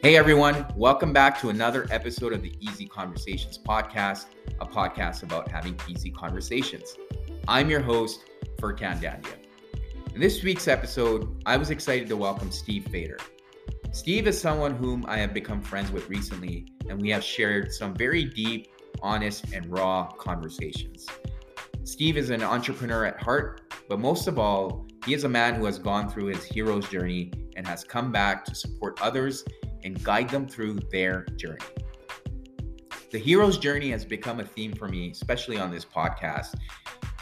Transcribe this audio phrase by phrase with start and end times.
[0.00, 4.26] Hey everyone, welcome back to another episode of the Easy Conversations podcast,
[4.60, 6.96] a podcast about having easy conversations.
[7.48, 8.20] I'm your host,
[8.60, 9.34] Furkan Dandia.
[10.14, 13.18] In this week's episode, I was excited to welcome Steve Fader.
[13.90, 17.92] Steve is someone whom I have become friends with recently, and we have shared some
[17.92, 18.68] very deep,
[19.02, 21.08] honest, and raw conversations.
[21.82, 25.64] Steve is an entrepreneur at heart, but most of all, he is a man who
[25.64, 29.42] has gone through his hero's journey and has come back to support others
[29.84, 31.64] and guide them through their journey.
[33.10, 36.54] The hero's journey has become a theme for me, especially on this podcast,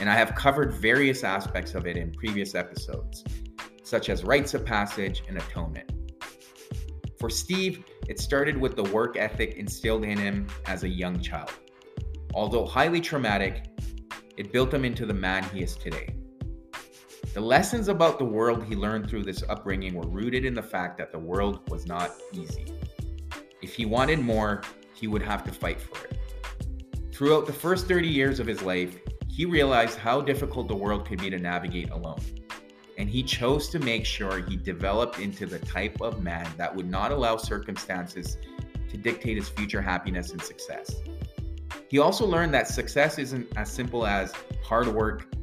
[0.01, 3.25] and I have covered various aspects of it in previous episodes,
[3.85, 5.93] such as rites of passage and atonement.
[7.19, 11.53] For Steve, it started with the work ethic instilled in him as a young child.
[12.35, 13.65] Although highly traumatic,
[14.37, 16.15] it built him into the man he is today.
[17.37, 20.97] The lessons about the world he learned through this upbringing were rooted in the fact
[20.97, 22.65] that the world was not easy.
[23.61, 24.63] If he wanted more,
[24.95, 26.19] he would have to fight for it.
[27.13, 31.21] Throughout the first 30 years of his life, he realized how difficult the world could
[31.21, 32.23] be to navigate alone.
[32.97, 36.89] And he chose to make sure he developed into the type of man that would
[36.89, 38.39] not allow circumstances
[38.89, 41.03] to dictate his future happiness and success.
[41.91, 44.33] He also learned that success isn't as simple as
[44.65, 45.36] hard work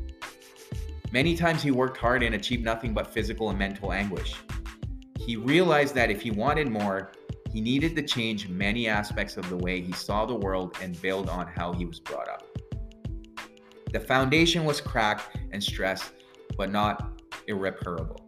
[1.14, 4.34] Many times he worked hard and achieved nothing but physical and mental anguish.
[5.20, 7.12] He realized that if he wanted more,
[7.52, 11.30] he needed to change many aspects of the way he saw the world and build
[11.30, 12.48] on how he was brought up.
[13.92, 16.14] The foundation was cracked and stressed,
[16.58, 18.28] but not irreparable.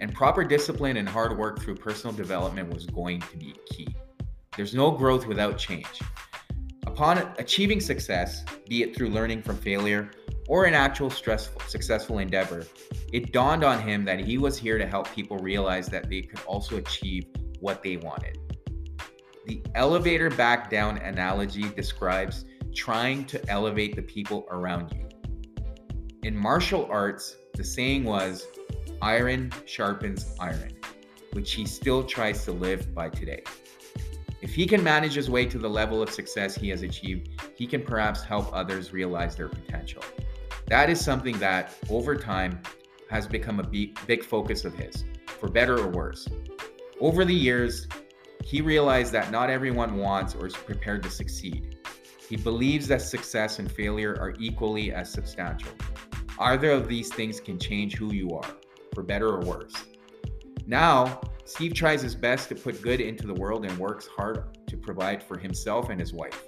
[0.00, 3.94] And proper discipline and hard work through personal development was going to be key.
[4.56, 6.00] There's no growth without change.
[6.86, 10.10] Upon achieving success, be it through learning from failure
[10.48, 12.64] or an actual stressful, successful endeavor,
[13.12, 16.40] it dawned on him that he was here to help people realize that they could
[16.46, 17.26] also achieve
[17.60, 18.38] what they wanted.
[19.46, 25.08] The elevator back down analogy describes trying to elevate the people around you.
[26.22, 28.46] In martial arts, the saying was
[29.00, 30.72] iron sharpens iron,
[31.32, 33.42] which he still tries to live by today.
[34.42, 37.66] If he can manage his way to the level of success he has achieved, he
[37.66, 40.02] can perhaps help others realize their potential.
[40.68, 42.60] That is something that over time
[43.08, 46.28] has become a big, big focus of his, for better or worse.
[47.00, 47.86] Over the years,
[48.42, 51.78] he realized that not everyone wants or is prepared to succeed.
[52.28, 55.72] He believes that success and failure are equally as substantial.
[56.38, 58.56] Either of these things can change who you are,
[58.92, 59.74] for better or worse.
[60.66, 64.76] Now, Steve tries his best to put good into the world and works hard to
[64.76, 66.42] provide for himself and his wife.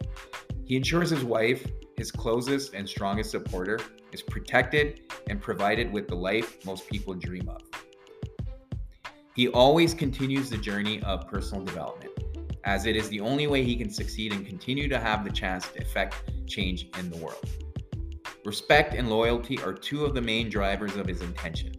[0.64, 1.64] He ensures his wife,
[1.98, 3.80] his closest and strongest supporter,
[4.12, 7.60] is protected and provided with the life most people dream of.
[9.34, 12.12] He always continues the journey of personal development,
[12.62, 15.66] as it is the only way he can succeed and continue to have the chance
[15.68, 17.44] to effect change in the world.
[18.44, 21.72] Respect and loyalty are two of the main drivers of his intention.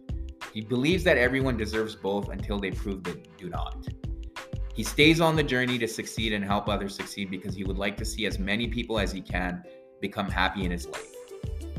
[0.52, 3.88] He believes that everyone deserves both until they prove they do not.
[4.74, 7.96] He stays on the journey to succeed and help others succeed because he would like
[7.96, 9.62] to see as many people as he can
[10.00, 11.14] become happy in his life.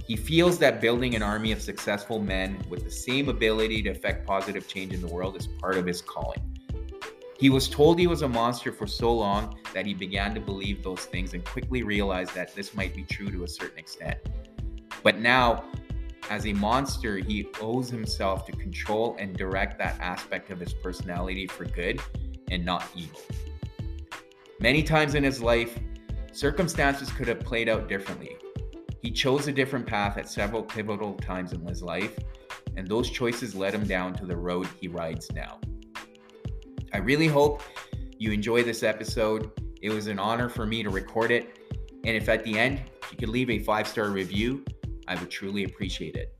[0.07, 4.27] He feels that building an army of successful men with the same ability to affect
[4.27, 6.41] positive change in the world is part of his calling.
[7.39, 10.83] He was told he was a monster for so long that he began to believe
[10.83, 14.17] those things and quickly realized that this might be true to a certain extent.
[15.01, 15.63] But now,
[16.29, 21.47] as a monster, he owes himself to control and direct that aspect of his personality
[21.47, 21.99] for good
[22.51, 23.21] and not evil.
[24.59, 25.79] Many times in his life,
[26.31, 28.37] circumstances could have played out differently,
[29.01, 32.17] he chose a different path at several pivotal times in his life,
[32.75, 35.59] and those choices led him down to the road he rides now.
[36.93, 37.63] I really hope
[38.17, 39.51] you enjoy this episode.
[39.81, 41.57] It was an honor for me to record it.
[42.03, 42.81] And if at the end
[43.11, 44.63] you could leave a five star review,
[45.07, 46.35] I would truly appreciate it.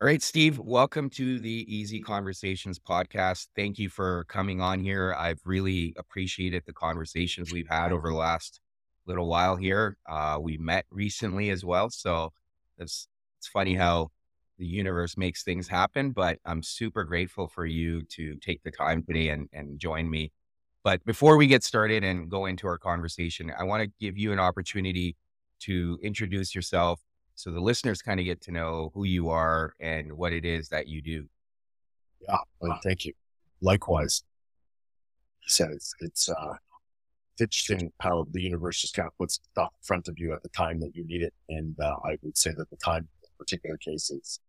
[0.00, 3.48] All right, Steve, welcome to the Easy Conversations podcast.
[3.56, 5.12] Thank you for coming on here.
[5.18, 8.60] I've really appreciated the conversations we've had over the last
[9.06, 9.96] little while here.
[10.08, 11.90] Uh, we met recently as well.
[11.90, 12.32] So
[12.78, 13.08] it's,
[13.38, 14.12] it's funny how
[14.56, 19.02] the universe makes things happen, but I'm super grateful for you to take the time
[19.02, 20.30] today and, and join me.
[20.84, 24.32] But before we get started and go into our conversation, I want to give you
[24.32, 25.16] an opportunity
[25.62, 27.00] to introduce yourself
[27.38, 30.70] so the listeners kind of get to know who you are and what it is
[30.70, 31.28] that you do.
[32.20, 33.12] Yeah, well, thank you.
[33.60, 34.24] Likewise,
[35.38, 36.54] he said it's it's uh,
[37.38, 40.48] interesting how the universe just kind of puts stuff in front of you at the
[40.48, 43.76] time that you need it, and uh, I would say that the time, in particular
[43.76, 44.40] case, is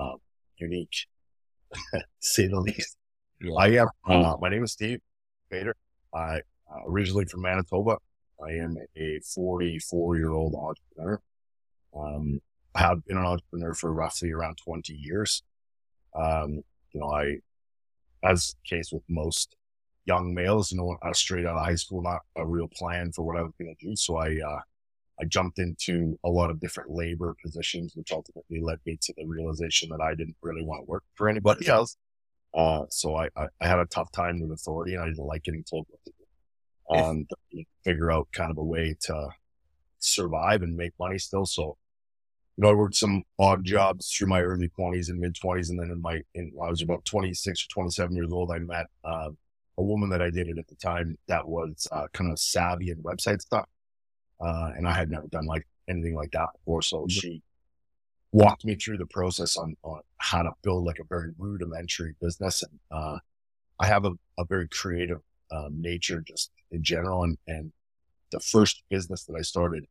[0.00, 0.16] um,
[0.56, 0.96] unique,
[2.20, 2.96] say the least.
[3.38, 3.52] Yeah.
[3.52, 3.88] I am.
[4.06, 5.00] Uh, my name is Steve
[5.50, 5.76] Bader.
[6.14, 6.36] I
[6.72, 7.98] uh, originally from Manitoba.
[8.42, 11.20] I am a 44 year old entrepreneur.
[11.98, 12.40] Um,
[12.74, 15.42] I have been an entrepreneur for roughly around 20 years.
[16.14, 16.62] Um,
[16.92, 17.38] you know, I,
[18.22, 19.56] as the case with most
[20.04, 23.12] young males, you know, I was straight out of high school, not a real plan
[23.12, 23.96] for what I was going to do.
[23.96, 24.60] So I, uh,
[25.20, 29.26] I jumped into a lot of different labor positions, which ultimately led me to the
[29.26, 31.96] realization that I didn't really want to work for anybody else.
[32.54, 35.42] Uh, so I, I, I, had a tough time with authority and I didn't like
[35.42, 36.24] getting told what to do.
[36.90, 37.26] Um,
[37.84, 39.28] figure out kind of a way to
[39.98, 41.44] survive and make money still.
[41.44, 41.76] So,
[42.58, 45.70] you know, I worked some odd jobs through my early twenties and mid twenties.
[45.70, 48.86] And then in my, in, I was about 26 or 27 years old, I met,
[49.04, 49.28] uh,
[49.78, 52.96] a woman that I dated at the time that was, uh, kind of savvy in
[52.96, 53.66] website stuff.
[54.40, 56.82] Uh, and I had never done like anything like that before.
[56.82, 57.42] So she
[58.32, 62.64] walked me through the process on, on how to build like a very rudimentary business.
[62.64, 63.18] And, uh,
[63.78, 65.20] I have a, a very creative,
[65.52, 67.22] um, nature just in general.
[67.22, 67.72] And, and
[68.32, 69.84] the first business that I started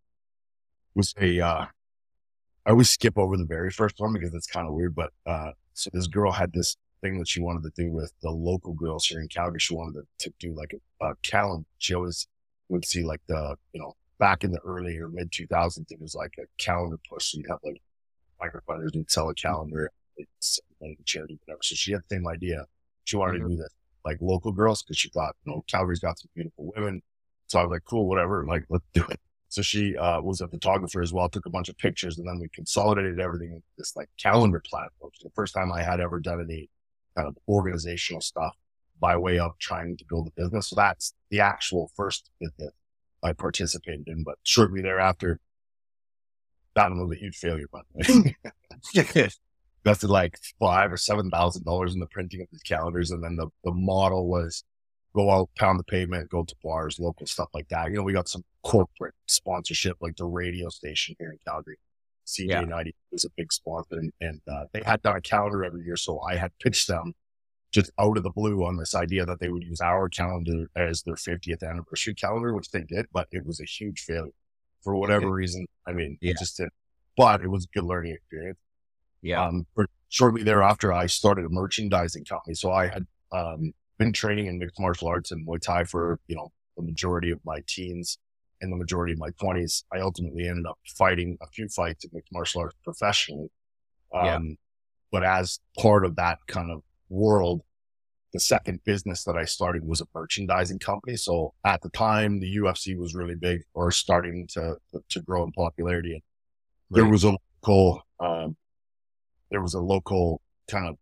[0.96, 1.66] was a, uh,
[2.68, 5.52] I always skip over the very first one because it's kind of weird, but, uh,
[5.74, 9.06] so this girl had this thing that she wanted to do with the local girls
[9.06, 9.60] here in Calgary.
[9.60, 11.66] She wanted to, to do like a, a calendar.
[11.78, 12.28] She always
[12.68, 16.14] would see like the, you know, back in the early or mid 2000s, it was
[16.14, 17.32] like a calendar push.
[17.32, 17.82] So you'd have like
[18.42, 21.62] microfunders and sell a calendar, it's like charity, whatever.
[21.64, 22.66] So she had the same idea.
[23.06, 23.50] She wanted mm-hmm.
[23.50, 23.74] to do this
[24.04, 27.02] like local girls because she thought, you know, Calgary's got some beautiful women.
[27.48, 29.20] So I was like, cool, whatever, like let's do it.
[29.58, 32.38] So she uh, was a photographer as well, took a bunch of pictures, and then
[32.40, 35.10] we consolidated everything in this like calendar platform.
[35.16, 36.70] So the first time I had ever done any
[37.16, 38.56] kind of organizational stuff
[39.00, 40.70] by way of trying to build a business.
[40.70, 42.72] So that's the actual first business
[43.24, 44.24] I participated in.
[44.24, 45.40] But shortly thereafter,
[46.76, 48.36] that was a huge failure, by the
[48.94, 49.30] way.
[49.84, 53.38] invested like five or seven thousand dollars in the printing of these calendars, and then
[53.38, 54.64] the the model was
[55.16, 57.90] go out, pound the pavement, go to bars, local stuff like that.
[57.90, 61.78] You know, we got some corporate sponsorship, like the radio station here in Calgary.
[62.28, 62.92] CJ90 yeah.
[63.12, 65.96] was a big sponsor, and, and uh, they had done a calendar every year.
[65.96, 67.14] So I had pitched them
[67.72, 71.04] just out of the blue on this idea that they would use our calendar as
[71.04, 74.32] their 50th anniversary calendar, which they did, but it was a huge failure
[74.82, 75.66] for whatever reason.
[75.86, 76.32] I mean, yeah.
[76.32, 76.70] it just did,
[77.16, 78.60] but it was a good learning experience.
[79.22, 79.46] Yeah.
[79.46, 79.66] Um,
[80.10, 82.56] shortly thereafter, I started a merchandising company.
[82.56, 86.36] So I had, um, been training in mixed martial arts and Muay Thai for, you
[86.36, 88.18] know, the majority of my teens
[88.62, 89.84] and the majority of my twenties.
[89.94, 93.50] I ultimately ended up fighting a few fights in mixed martial arts professionally.
[94.14, 94.40] Um, yeah.
[95.12, 97.62] but as part of that kind of world,
[98.34, 101.18] the second business that I started was a merchandising company.
[101.18, 104.78] So at the time, the UFC was really big or starting to,
[105.10, 106.14] to grow in popularity.
[106.14, 106.22] And
[106.90, 107.02] right.
[107.02, 108.56] there was a local, um,
[109.50, 110.98] there was a local kind of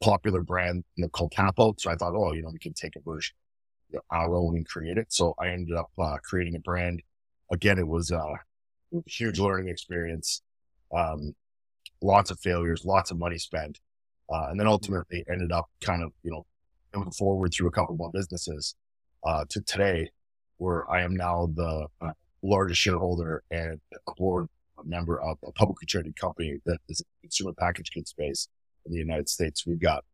[0.00, 1.74] popular brand you know, called Capo.
[1.78, 3.34] So I thought, oh, you know, we can take a version
[3.90, 5.12] you know, our own and create it.
[5.12, 7.02] So I ended up uh, creating a brand.
[7.52, 10.42] Again, it was uh, a huge learning experience.
[10.94, 11.34] Um,
[12.02, 13.80] lots of failures, lots of money spent.
[14.32, 16.46] Uh, and then ultimately ended up kind of, you know,
[16.94, 18.74] moving forward through a couple more businesses,
[19.24, 20.10] uh, to today
[20.58, 22.12] where I am now the uh,
[22.42, 24.48] largest shareholder and a board
[24.84, 28.48] member of a publicly traded company that is a consumer packaged goods space
[28.86, 29.66] in the United States.
[29.66, 30.04] We've got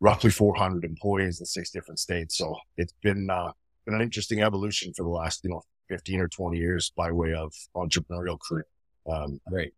[0.00, 2.36] roughly 400 employees in six different states.
[2.36, 3.52] So it's been, uh,
[3.84, 7.34] been an interesting evolution for the last, you know, 15 or 20 years by way
[7.34, 8.66] of entrepreneurial career.
[9.10, 9.72] Um, right.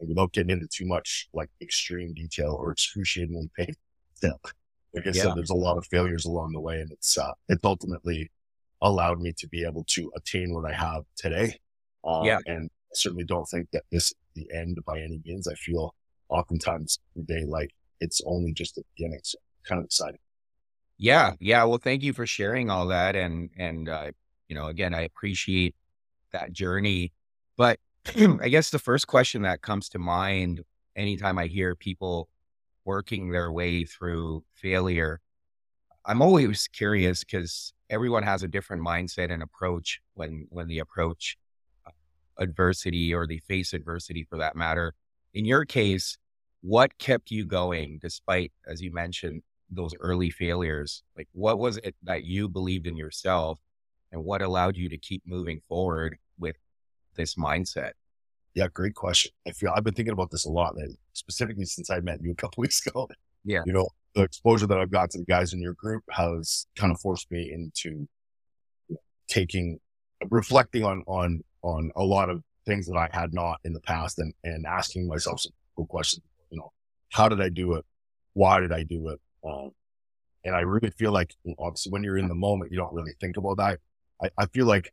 [0.00, 3.74] without getting into too much like extreme detail or excruciatingly painful.
[4.94, 5.22] Like I yeah.
[5.22, 8.30] said, there's a lot of failures along the way and it's, uh, it's ultimately
[8.80, 11.58] allowed me to be able to attain what I have today.
[12.04, 12.38] Um, yeah.
[12.46, 15.48] And I certainly don't think that this is the end by any means.
[15.48, 15.94] I feel
[16.28, 19.20] oftentimes day like it's only just the beginning.
[19.22, 20.20] So kind of exciting.
[20.98, 21.32] Yeah.
[21.40, 21.64] Yeah.
[21.64, 23.16] Well, thank you for sharing all that.
[23.16, 24.12] And, and, uh,
[24.48, 25.74] you know, again, I appreciate
[26.32, 27.12] that journey,
[27.56, 27.78] but
[28.16, 30.62] I guess the first question that comes to mind
[30.94, 32.28] anytime I hear people
[32.84, 35.20] working their way through failure,
[36.04, 41.36] I'm always curious because everyone has a different mindset and approach when, when they approach
[42.38, 44.94] adversity or they face adversity for that matter.
[45.36, 46.16] In your case,
[46.62, 51.02] what kept you going despite, as you mentioned, those early failures?
[51.14, 53.60] Like, what was it that you believed in yourself
[54.10, 56.56] and what allowed you to keep moving forward with
[57.16, 57.90] this mindset?
[58.54, 59.30] Yeah, great question.
[59.46, 62.32] I feel I've been thinking about this a lot, man, specifically since I met you
[62.32, 63.06] a couple weeks ago.
[63.44, 63.60] Yeah.
[63.66, 66.90] You know, the exposure that I've got to the guys in your group has kind
[66.90, 68.08] of forced me into
[69.28, 69.80] taking,
[70.30, 74.18] reflecting on, on, on a lot of things that I had not in the past
[74.18, 76.72] and, and asking myself some cool questions you know,
[77.10, 77.84] how did I do it?
[78.34, 79.20] Why did I do it?
[79.44, 79.70] Um,
[80.44, 83.36] and I really feel like obviously when you're in the moment, you don't really think
[83.36, 83.78] about that.
[84.22, 84.92] I, I feel like,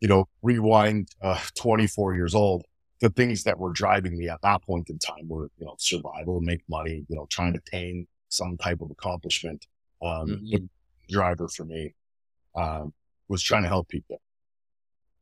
[0.00, 2.64] you know, rewind uh, 24 years old,
[3.00, 6.40] the things that were driving me at that point in time were, you know, survival,
[6.40, 9.66] make money, you know, trying to attain some type of accomplishment.
[10.02, 10.46] Um, mm-hmm.
[10.50, 10.68] the
[11.08, 11.94] driver for me,
[12.54, 12.92] um,
[13.28, 14.20] was trying to help people.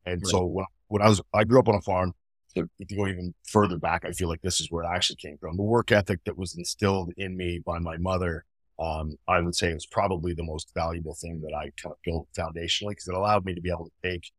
[0.05, 0.27] And right.
[0.27, 2.13] so when, when I was, I grew up on a farm.
[2.55, 5.37] if you go even further back, I feel like this is where it actually came
[5.37, 5.57] from.
[5.57, 8.45] The work ethic that was instilled in me by my mother,
[8.79, 12.27] um, I would say was probably the most valuable thing that I kind of built
[12.37, 14.31] foundationally because it allowed me to be able to take,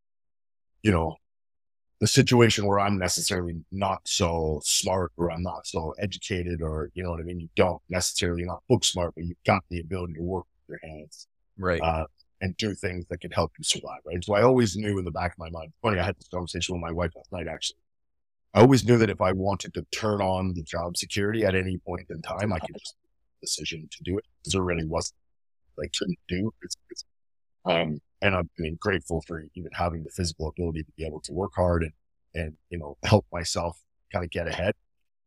[0.82, 1.16] you know,
[2.00, 7.02] the situation where I'm necessarily not so smart or I'm not so educated or, you
[7.02, 7.40] know what I mean?
[7.40, 10.90] You don't necessarily, not book smart, but you've got the ability to work with your
[10.90, 11.26] hands.
[11.58, 11.80] Right.
[11.80, 12.04] Uh,
[12.40, 14.22] and do things that could help you survive, right?
[14.22, 16.74] So I always knew in the back of my mind, funny, I had this conversation
[16.74, 17.78] with my wife last night, actually.
[18.54, 21.78] I always knew that if I wanted to turn on the job security at any
[21.78, 22.94] point in time, I could just
[23.40, 25.16] decision to do it because there really wasn't
[25.76, 26.52] like to do.
[26.62, 27.04] It's, it's,
[27.64, 31.20] um, and I'm I mean, grateful for even having the physical ability to be able
[31.20, 31.92] to work hard and,
[32.34, 33.78] and, you know, help myself
[34.12, 34.74] kind of get ahead.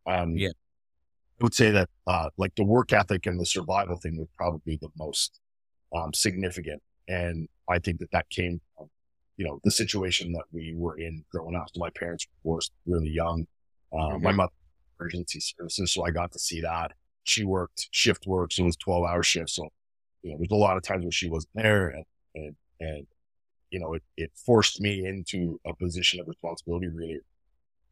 [0.08, 0.50] Um, yeah.
[0.50, 4.78] I would say that, uh, like the work ethic and the survival thing was probably
[4.82, 5.40] the most,
[5.96, 8.88] um, significant and I think that that came from,
[9.36, 11.68] you know, the situation that we were in growing up.
[11.74, 13.48] So my parents were really young.
[13.92, 14.24] Uh, mm-hmm.
[14.24, 14.52] My mother
[15.00, 16.94] emergency services, so I got to see that.
[17.24, 19.56] She worked shift work, so it was twelve hour shifts.
[19.56, 19.68] So
[20.22, 23.08] you know, there's a lot of times where she wasn't there, and and and
[23.72, 27.20] you know, it it forced me into a position of responsibility really.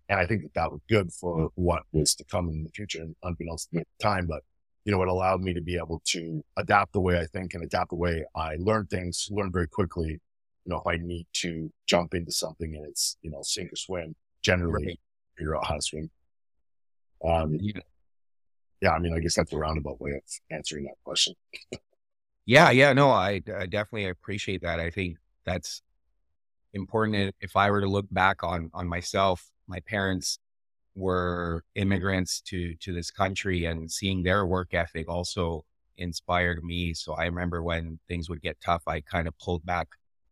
[0.10, 3.02] And I think that that was good for what was to come in the future,
[3.02, 4.44] and unbeknownst to me at the time, but
[4.88, 7.62] you know, it allowed me to be able to adapt the way I think and
[7.62, 10.12] adapt the way I learn things, learn very quickly.
[10.12, 13.76] You know, if I need to jump into something and it's, you know, sink or
[13.76, 15.00] swim, generally right.
[15.38, 16.10] figure out how to swim.
[17.22, 17.82] Um, yeah.
[18.82, 21.34] yeah, I mean, I guess that's a roundabout way of answering that question.
[22.46, 24.80] yeah, yeah, no, I, I definitely appreciate that.
[24.80, 25.82] I think that's
[26.74, 27.36] important.
[27.42, 30.40] If I were to look back on on myself, my parents
[30.98, 35.64] were immigrants to to this country and seeing their work ethic also
[35.98, 36.94] inspired me.
[36.94, 39.88] So i remember when things would get tough i kind of pulled back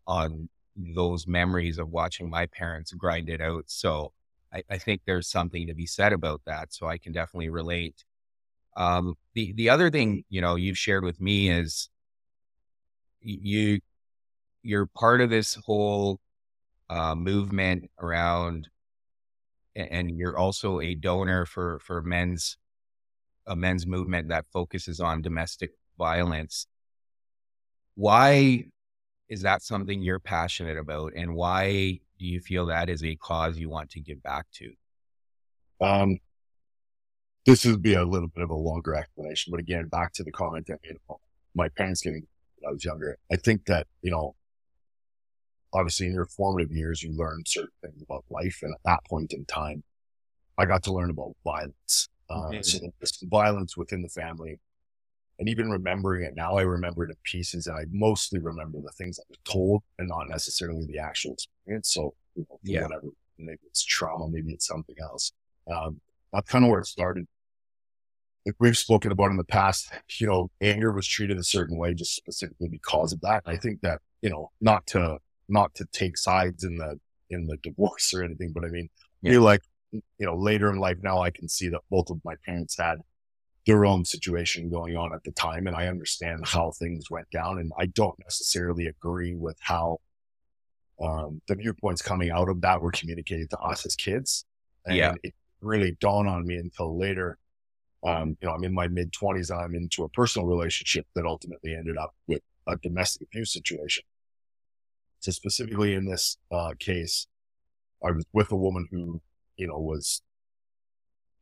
[0.08, 3.66] on those memories of watching my parents grind it out.
[3.68, 4.12] So
[4.54, 8.04] i, I think there's something to be said about that so i can definitely relate.
[8.78, 11.90] Um, the the other thing you know you've shared with me is
[13.22, 13.80] you
[14.64, 16.20] you're part of this whole
[16.90, 18.68] uh, movement around
[19.76, 22.58] and you're also a donor for for men's
[23.48, 26.68] a men's movement that focuses on domestic violence.
[27.96, 28.66] Why
[29.30, 33.58] is that something you're passionate about, and why do you feel that is a cause
[33.58, 34.74] you want to give back to?
[35.82, 36.20] Um,
[37.46, 40.32] this would be a little bit of a longer explanation, but again, back to the
[40.32, 41.20] comment you know,
[41.54, 42.26] my parents getting
[42.58, 43.18] when I was younger.
[43.32, 44.36] I think that you know
[45.76, 48.60] obviously in your formative years, you learn certain things about life.
[48.64, 49.84] And at that point in time,
[50.58, 52.10] I got to learn about violence.
[52.30, 52.62] Uh, mm-hmm.
[53.04, 54.60] So violence within the family.
[55.38, 58.92] And even remembering it now, I remember it in pieces and I mostly remember the
[58.92, 61.94] things that were told and not necessarily the actual experience.
[61.94, 62.84] So, you know, yeah.
[62.84, 65.34] whatever, maybe it's trauma, maybe it's something else.
[65.70, 66.00] Um,
[66.32, 67.26] that's kind of where it started.
[68.46, 71.94] Like we've spoken about in the past, you know, anger was treated a certain way
[71.94, 73.44] just specifically because of that.
[73.46, 77.00] I think that, you know, not to not to take sides in the
[77.30, 78.90] in the divorce or anything, but I mean,
[79.22, 79.40] yeah.
[79.40, 79.62] like
[79.92, 83.00] you know later in life now I can see that both of my parents had
[83.66, 87.60] their own situation going on at the time, and I understand how things went down,
[87.60, 90.00] and I don't necessarily agree with how
[91.02, 94.46] um, the viewpoints coming out of that were communicated to us as kids.
[94.86, 95.14] And yeah.
[95.24, 97.38] it really dawned on me until later.
[98.06, 101.26] Um, you know, I'm in my mid twenties and I'm into a personal relationship that
[101.26, 104.04] ultimately ended up with a domestic abuse situation.
[105.26, 107.26] So specifically in this uh, case,
[108.06, 109.20] I was with a woman who,
[109.58, 110.22] you know, was,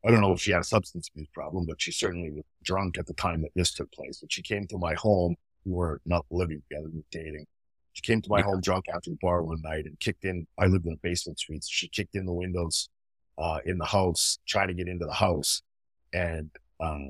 [0.06, 2.98] I don't know if she had a substance abuse problem, but she certainly was drunk
[2.98, 4.22] at the time that this took place.
[4.22, 5.36] And she came to my home.
[5.66, 7.46] We were not living together, we were dating.
[7.92, 8.46] She came to my yeah.
[8.46, 10.48] home drunk after the bar one night and kicked in.
[10.58, 11.66] I lived in a basement suite.
[11.66, 12.88] So she kicked in the windows,
[13.38, 15.62] uh, in the house, trying to get into the house.
[16.14, 16.50] And,
[16.80, 17.10] um,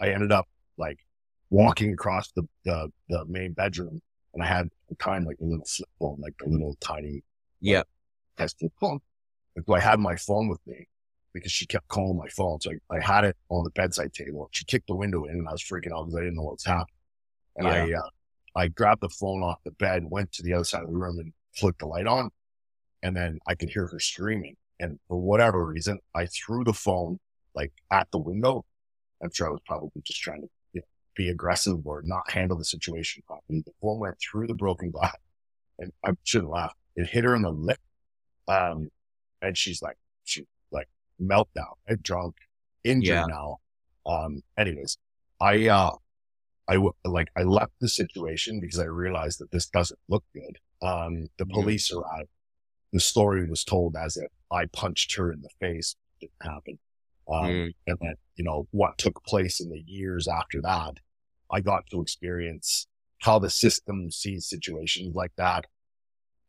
[0.00, 1.00] I ended up like
[1.50, 4.00] walking across the, the, the main bedroom
[4.32, 7.22] and I had the time like a little flip phone, like a little tiny,
[7.60, 7.82] yeah,
[8.36, 9.00] testing phone.
[9.66, 10.86] So I had my phone with me
[11.32, 12.60] because she kept calling my phone.
[12.60, 14.48] So I, I had it on the bedside table.
[14.52, 16.54] She kicked the window in and I was freaking out because I didn't know what
[16.54, 16.86] was happening.
[17.56, 17.96] And yeah.
[17.96, 18.10] I, uh,
[18.56, 21.18] I grabbed the phone off the bed, went to the other side of the room
[21.18, 22.30] and flicked the light on.
[23.02, 24.56] And then I could hear her screaming.
[24.80, 27.18] And for whatever reason, I threw the phone
[27.54, 28.64] like at the window.
[29.22, 30.48] I'm sure I was probably just trying to
[31.16, 33.62] be aggressive or not handle the situation properly.
[33.64, 35.16] The phone went through the broken glass
[35.78, 36.74] and I shouldn't laugh.
[36.94, 37.78] It hit her in the lip.
[38.48, 38.90] Um,
[39.42, 40.88] and she's like, she like
[41.20, 42.02] meltdown, right?
[42.02, 42.36] drunk,
[42.84, 43.26] injured yeah.
[43.26, 43.56] now.
[44.06, 44.98] Um, anyways,
[45.40, 45.96] I, uh,
[46.68, 50.58] I w- like, I left the situation because I realized that this doesn't look good.
[50.82, 52.00] Um, the police mm.
[52.00, 52.28] arrived.
[52.92, 55.96] The story was told as if I punched her in the face.
[56.20, 56.78] It didn't happen.
[57.28, 57.74] Um, mm.
[57.86, 60.98] and then, you know, what took place in the years after that,
[61.50, 62.86] I got to experience
[63.20, 65.66] how the system sees situations like that.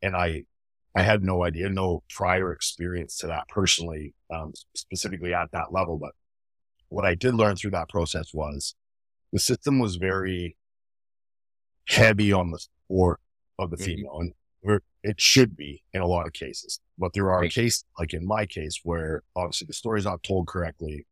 [0.01, 0.44] And I,
[0.96, 5.98] I had no idea, no prior experience to that personally, um, specifically at that level.
[5.98, 6.12] But
[6.89, 8.75] what I did learn through that process was
[9.32, 10.58] the system was very
[11.88, 13.20] heavy on the support
[13.60, 13.86] of the mm-hmm.
[13.86, 14.20] female.
[14.20, 14.34] And
[15.04, 17.51] it should be in a lot of cases, but there are right.
[17.51, 21.06] cases, like in my case, where obviously the story is not told correctly.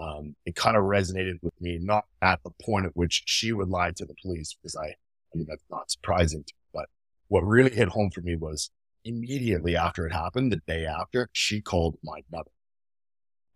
[0.00, 3.68] Um, it kind of resonated with me, not at the point at which she would
[3.68, 6.86] lie to the police, because I, I mean, that's not surprising, to, but
[7.28, 8.70] what really hit home for me was
[9.04, 12.50] immediately after it happened, the day after, she called my mother.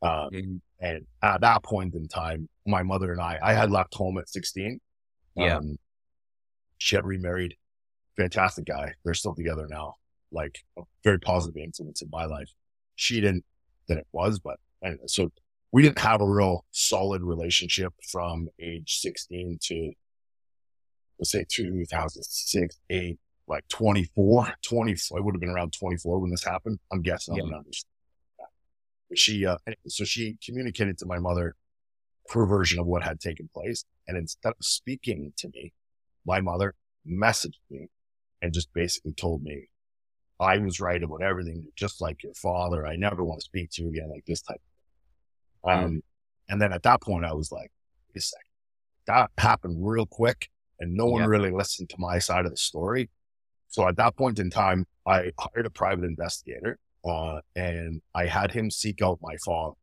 [0.02, 0.56] Um, mm-hmm.
[0.80, 4.28] and at that point in time, my mother and I, I had left home at
[4.28, 4.80] 16.
[5.36, 5.56] Yeah.
[5.56, 5.78] Um,
[6.76, 7.56] she had remarried
[8.16, 8.92] fantastic guy.
[9.04, 9.94] They're still together now.
[10.30, 12.50] Like a very positive influence in my life.
[12.96, 13.44] She didn't
[13.88, 15.30] than it was, but anyway, so
[15.74, 19.92] we didn't have a real solid relationship from age 16 to
[21.18, 26.44] let's say 2006, eight, like 24, 20, I would have been around 24 when this
[26.44, 26.78] happened.
[26.92, 27.34] I'm guessing.
[27.34, 27.42] Yeah.
[27.42, 27.64] I'm not
[29.16, 29.56] she, uh,
[29.88, 31.56] so she communicated to my mother
[32.30, 33.84] her version of what had taken place.
[34.06, 35.72] And instead of speaking to me,
[36.24, 37.88] my mother messaged me
[38.40, 39.70] and just basically told me
[40.38, 42.86] I was right about everything, just like your father.
[42.86, 44.60] I never want to speak to you again, like this type.
[45.66, 46.02] Um,
[46.48, 47.70] and then at that point, I was like,
[48.08, 48.44] wait a second,
[49.06, 50.48] that happened real quick
[50.80, 53.10] and no one really listened to my side of the story.
[53.68, 58.52] So at that point in time, I hired a private investigator, uh, and I had
[58.52, 59.74] him seek out my father,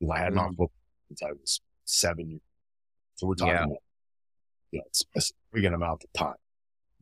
[0.00, 0.74] who I had not spoken
[1.08, 2.40] since I was seven years.
[3.16, 3.64] So we're talking yeah.
[3.64, 3.82] about,
[4.70, 4.84] you know,
[5.16, 6.34] a significant amount of time.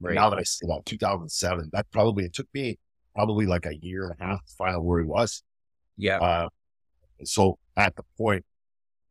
[0.00, 0.14] Right.
[0.14, 2.78] Now that I see about 2007, that probably, it took me
[3.14, 5.42] probably like a year and a half to find out where he was.
[5.98, 6.18] Yeah.
[6.18, 6.48] Uh,
[7.24, 8.44] so at the point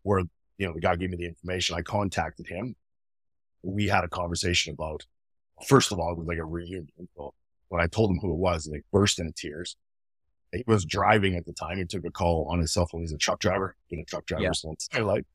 [0.04, 0.22] where,
[0.58, 2.76] you know, the guy gave me the information, I contacted him.
[3.62, 5.06] We had a conversation about,
[5.68, 6.88] first of all, it was like a reunion.
[7.16, 7.34] So
[7.70, 9.76] when I told him who it was, he burst into tears.
[10.52, 11.78] He was driving at the time.
[11.78, 13.02] He took a call on his cell phone.
[13.02, 14.52] He's a truck driver, been a truck driver yeah.
[14.54, 15.26] since I like.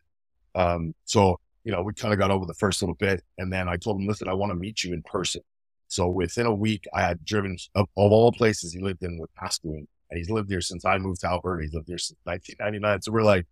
[0.55, 3.23] Um, so you know, we kind of got over the first little bit.
[3.39, 5.41] And then I told him, listen, I want to meet you in person.
[5.89, 9.19] So within a week, I had driven of, of all the places he lived in
[9.19, 9.83] with Pascagoula.
[10.15, 11.65] And he's lived here since I moved to Alberta.
[11.65, 13.03] He's lived here since 1999.
[13.03, 13.49] So we're like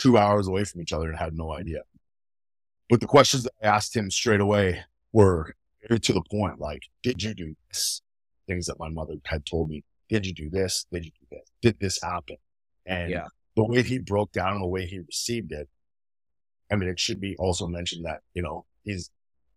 [0.00, 1.82] two hours away from each other and had no idea.
[2.88, 5.54] But the questions that I asked him straight away were
[5.86, 6.58] very to the point.
[6.58, 8.00] Like, did you do this?
[8.46, 9.84] Things that my mother had told me.
[10.08, 10.86] Did you do this?
[10.90, 11.50] Did you do this?
[11.60, 12.36] Did this happen?
[12.86, 13.26] And yeah.
[13.54, 15.68] the way he broke down and the way he received it
[16.70, 19.10] I mean, it should be also mentioned that, you know, he's,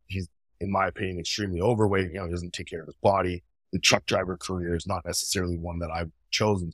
[0.08, 0.28] he's,
[0.60, 2.12] in my opinion, extremely overweight.
[2.12, 3.44] You know, he doesn't take care of his body.
[3.72, 6.72] The truck driver career is not necessarily one that I've chosen.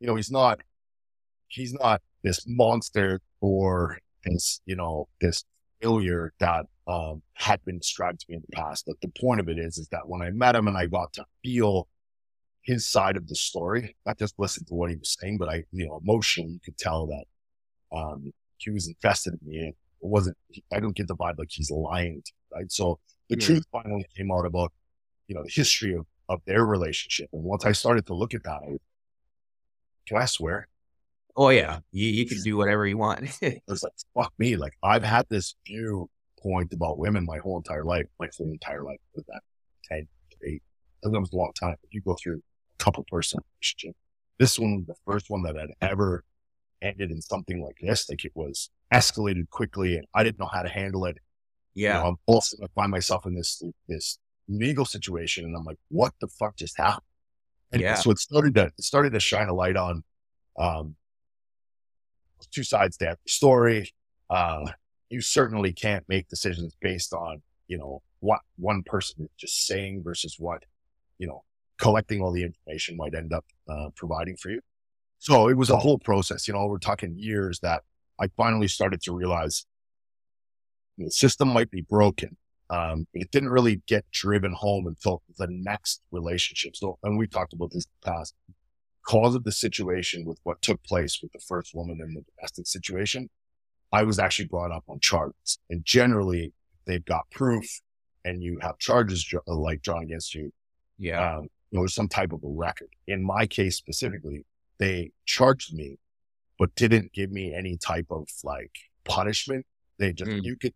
[0.00, 0.60] You know, he's not,
[1.48, 5.44] he's not this monster or this, you know, this
[5.80, 8.84] failure that, um, had been described to me in the past.
[8.86, 11.12] But the point of it is, is that when I met him and I got
[11.14, 11.86] to feel
[12.62, 15.64] his side of the story, not just listen to what he was saying, but I,
[15.72, 17.24] you know, emotionally, you could tell that,
[17.96, 19.68] um, he was invested in me.
[19.68, 20.36] It wasn't,
[20.72, 22.72] I don't get the vibe like he's lying to me, right?
[22.72, 23.46] So the yeah.
[23.46, 24.72] truth finally came out about,
[25.28, 27.28] you know, the history of, of their relationship.
[27.32, 28.76] And once I started to look at that, I,
[30.08, 30.68] can I swear?
[31.36, 31.80] Oh yeah.
[31.92, 33.20] You, you can do whatever you want.
[33.42, 34.56] it was like, fuck me.
[34.56, 38.98] Like I've had this viewpoint about women my whole entire life, my whole entire life
[39.14, 39.40] with that
[39.90, 40.08] 10,
[40.44, 40.62] 8,
[41.02, 41.76] that was a long time.
[41.82, 43.96] If you go through a couple person relationship,
[44.38, 46.24] this one was the first one that I'd ever
[46.82, 48.08] ended in something like this.
[48.08, 51.18] Like it was escalated quickly and I didn't know how to handle it.
[51.74, 51.98] Yeah.
[51.98, 54.18] You know, I'm also I find myself in this, this
[54.48, 57.02] legal situation and I'm like, what the fuck just happened?
[57.72, 57.94] And yeah.
[57.94, 60.02] so it started to, it started to shine a light on,
[60.58, 60.96] um,
[62.50, 63.92] two sides to every story.
[64.30, 64.64] Uh,
[65.10, 70.02] you certainly can't make decisions based on, you know, what one person is just saying
[70.02, 70.64] versus what,
[71.18, 71.44] you know,
[71.78, 74.60] collecting all the information might end up uh, providing for you.
[75.18, 77.82] So it was a whole process, you know, we're talking years that
[78.20, 79.66] I finally started to realize
[80.96, 82.36] the system might be broken.
[82.70, 86.76] Um, it didn't really get driven home until the next relationship.
[86.76, 88.34] So, and we talked about this in the past.
[89.08, 92.66] because of the situation with what took place with the first woman in the domestic
[92.66, 93.30] situation,
[93.90, 95.58] I was actually brought up on charges.
[95.70, 96.52] And generally,
[96.84, 97.80] they've got proof
[98.24, 100.52] and you have charges like drawn against you.
[100.98, 101.36] Yeah.
[101.36, 102.88] Um, you know, some type of a record.
[103.06, 104.44] In my case specifically,
[104.78, 105.98] they charged me,
[106.58, 108.72] but didn't give me any type of like
[109.04, 109.64] punishment.
[109.98, 110.42] They just, mm.
[110.42, 110.74] you could,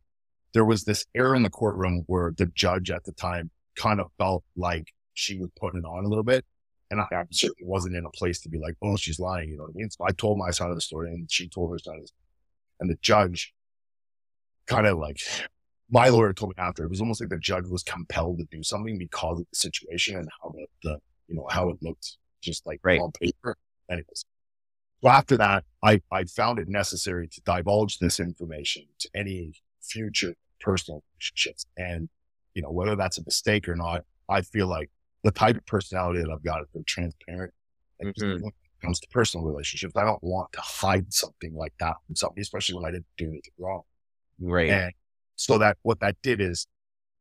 [0.55, 4.09] there was this air in the courtroom where the judge at the time kind of
[4.19, 6.45] felt like she was putting it on a little bit.
[6.91, 9.49] And I certainly wasn't in a place to be like, oh, she's lying.
[9.49, 9.91] You know what I mean?
[9.91, 12.11] So I told my side of the story and she told her side of the
[12.81, 13.55] And the judge
[14.67, 15.19] kind of like,
[15.91, 18.63] my lawyer told me after, it was almost like the judge was compelled to do
[18.63, 22.67] something because of the situation and how the, the you know, how it looked just
[22.67, 23.01] like right.
[23.01, 23.57] on paper.
[23.91, 24.27] Anyways.
[25.03, 30.35] So after that, I, I found it necessary to divulge this information to any future
[30.61, 31.67] personal relationships.
[31.77, 32.09] And,
[32.55, 34.91] you know, whether that's a mistake or not, I feel like
[35.23, 37.53] the type of personality that I've got is very transparent.
[38.01, 38.43] And mm-hmm.
[38.43, 42.17] when it comes to personal relationships, I don't want to hide something like that from
[42.17, 43.83] somebody, especially when I didn't do anything wrong.
[44.41, 44.71] Right.
[44.71, 44.93] And
[45.37, 46.67] so that what that did is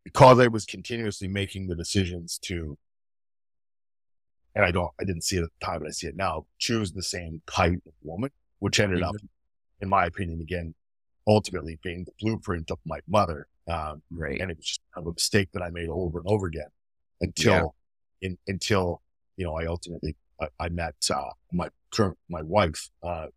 [0.04, 2.78] because I was continuously making the decisions to,
[4.56, 6.46] and I don't, I didn't see it at the time, but I see it now,
[6.58, 9.10] choose the same type of woman, which ended mm-hmm.
[9.10, 9.16] up,
[9.80, 10.74] in my opinion, again,
[11.28, 13.48] ultimately being the blueprint of my mother.
[13.68, 14.40] Um, right.
[14.40, 16.70] And it was just kind of a mistake that I made over and over again
[17.22, 17.76] until
[18.22, 19.02] in, until,
[19.38, 23.28] you know, I ultimately, I, I met, uh, my current, my wife, uh,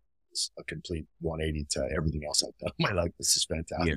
[0.58, 3.12] a complete 180 to everything else I've done in my life.
[3.18, 3.96] This is fantastic.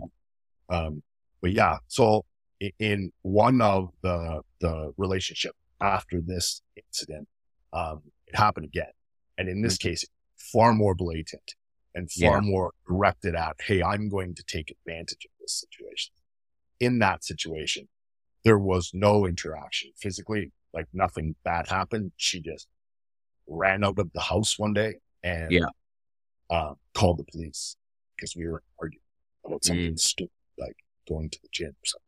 [0.70, 0.78] Yeah.
[0.78, 1.02] Um,
[1.42, 2.26] but yeah, so
[2.60, 7.28] in, in one of the, the relationship after this incident,
[7.74, 8.92] um, it happened again.
[9.38, 9.90] And in this mm-hmm.
[9.90, 10.06] case,
[10.38, 11.56] far more blatant
[11.98, 12.40] and far yeah.
[12.42, 16.14] more directed at, Hey, I'm going to take advantage of this situation.
[16.80, 17.88] In that situation,
[18.44, 22.12] there was no interaction physically like nothing bad happened.
[22.18, 22.68] She just
[23.48, 25.70] ran out of the house one day and yeah.
[26.50, 27.76] uh, called the police
[28.16, 29.02] because we were arguing
[29.44, 30.00] about something mm.
[30.00, 30.76] stupid, like
[31.08, 32.06] going to the gym or something.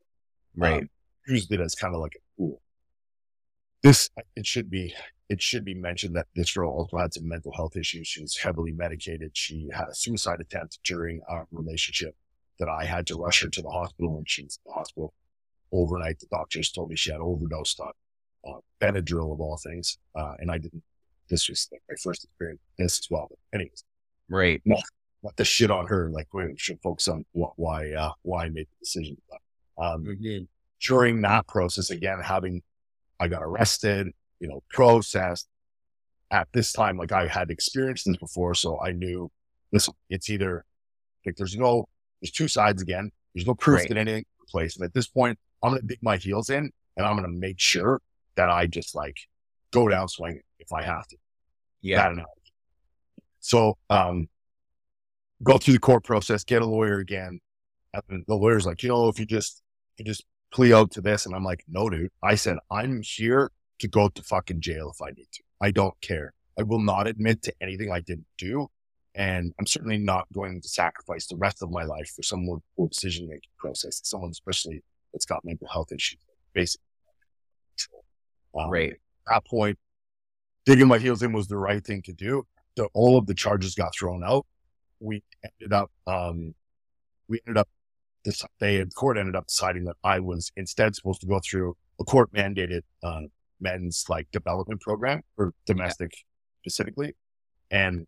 [0.56, 0.84] Right.
[0.84, 0.90] Um,
[1.28, 2.62] used it as kind of like a tool.
[3.82, 4.94] This, it should be,
[5.30, 8.08] it should be mentioned that this girl also had some mental health issues.
[8.08, 9.32] She was heavily medicated.
[9.34, 12.16] She had a suicide attempt during our relationship
[12.60, 15.14] that I had to rush her to the hospital when she was in the hospital
[15.72, 16.20] overnight.
[16.20, 17.92] The doctors told me she had overdosed on
[18.46, 19.98] uh, Benadryl of all things.
[20.14, 20.84] Uh, and I didn't,
[21.30, 23.28] this was like my first experience this as well.
[23.30, 23.84] But anyways.
[24.30, 24.62] Right.
[24.66, 24.78] No,
[25.24, 26.10] not the shit on her.
[26.10, 29.16] Like we should focus on what, why, uh, why I made the decision.
[29.30, 30.44] But, um, mm-hmm.
[30.82, 32.62] during that process, again, having,
[33.20, 35.48] I got arrested, you know, processed
[36.32, 38.54] at this time, like I had experienced this before.
[38.54, 39.32] So I knew,
[39.72, 40.66] listen, it's either
[41.26, 41.88] like there's no,
[42.22, 43.12] there's two sides again.
[43.34, 43.90] There's no proof right.
[43.90, 44.76] that anything took place.
[44.76, 47.38] And at this point, I'm going to dig my heels in and I'm going to
[47.38, 48.02] make sure
[48.36, 49.18] that I just like
[49.72, 51.18] go down swinging if I have to.
[51.82, 52.14] Yeah.
[53.42, 54.28] So, um,
[55.42, 57.40] go through the court process, get a lawyer again.
[58.10, 59.62] And the lawyer's like, you know, if you just,
[59.98, 61.26] you just plea out to this.
[61.26, 65.02] And I'm like, no, dude, I said, I'm here to go to fucking jail if
[65.02, 65.44] I need to.
[65.62, 66.34] I don't care.
[66.58, 68.70] I will not admit to anything I didn't do.
[69.16, 72.62] And I'm certainly not going to sacrifice the rest of my life for some more
[72.88, 76.20] decision making process, someone especially that's got mental health issues,
[76.54, 76.86] basically.
[78.58, 78.92] Um, right.
[78.92, 79.78] At that point,
[80.66, 82.46] digging my heels in was the right thing to do.
[82.76, 84.46] The, all of the charges got thrown out.
[85.00, 86.54] We ended up, um,
[87.28, 87.70] we ended up,
[88.26, 91.76] this, they, the court ended up deciding that I was instead supposed to go through
[92.00, 93.22] a court mandated, uh,
[93.62, 96.62] men's like development program for domestic yeah.
[96.62, 97.16] specifically.
[97.72, 98.08] And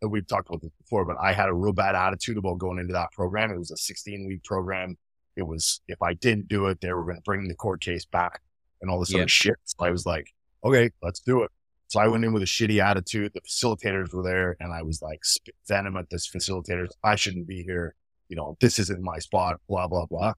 [0.00, 2.92] we've talked about this before, but I had a real bad attitude about going into
[2.92, 3.50] that program.
[3.50, 4.96] It was a 16 week program.
[5.36, 8.04] It was, if I didn't do it, they were going to bring the court case
[8.04, 8.40] back
[8.80, 9.20] and all this yeah.
[9.20, 9.56] other shit.
[9.64, 10.28] So I was like,
[10.64, 11.50] okay, let's do it.
[11.88, 13.32] So I went in with a shitty attitude.
[13.34, 15.20] The facilitators were there and I was like
[15.68, 16.88] venom at this facilitators.
[17.04, 17.94] I shouldn't be here.
[18.32, 20.32] You know, this isn't my spot, blah, blah, blah.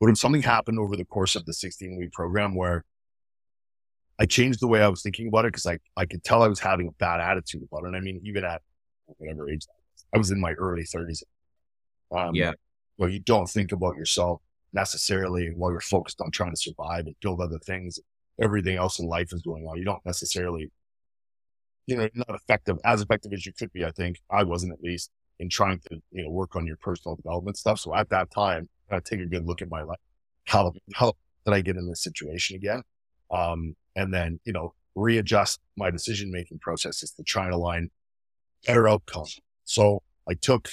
[0.00, 2.86] But something happened over the course of the 16 week program where
[4.18, 6.48] I changed the way I was thinking about it because I, I could tell I
[6.48, 7.88] was having a bad attitude about it.
[7.88, 8.62] And I mean, even at
[9.18, 9.66] whatever age
[10.14, 11.22] I was in my early 30s.
[12.10, 12.52] Um, yeah.
[12.96, 14.40] Well, you don't think about yourself
[14.72, 18.00] necessarily while you're focused on trying to survive and build other things.
[18.40, 19.76] Everything else in life is going on.
[19.76, 20.70] You don't necessarily,
[21.86, 23.84] you know, not effective, as effective as you could be.
[23.84, 27.16] I think I wasn't at least in trying to, you know, work on your personal
[27.16, 27.78] development stuff.
[27.80, 29.98] So at that time, I take a good look at my life.
[30.44, 31.12] How, how
[31.44, 32.82] did I get in this situation again?
[33.30, 37.90] Um, and then, you know, readjust my decision making processes to try and align
[38.66, 39.26] better outcome.
[39.64, 40.70] So I took,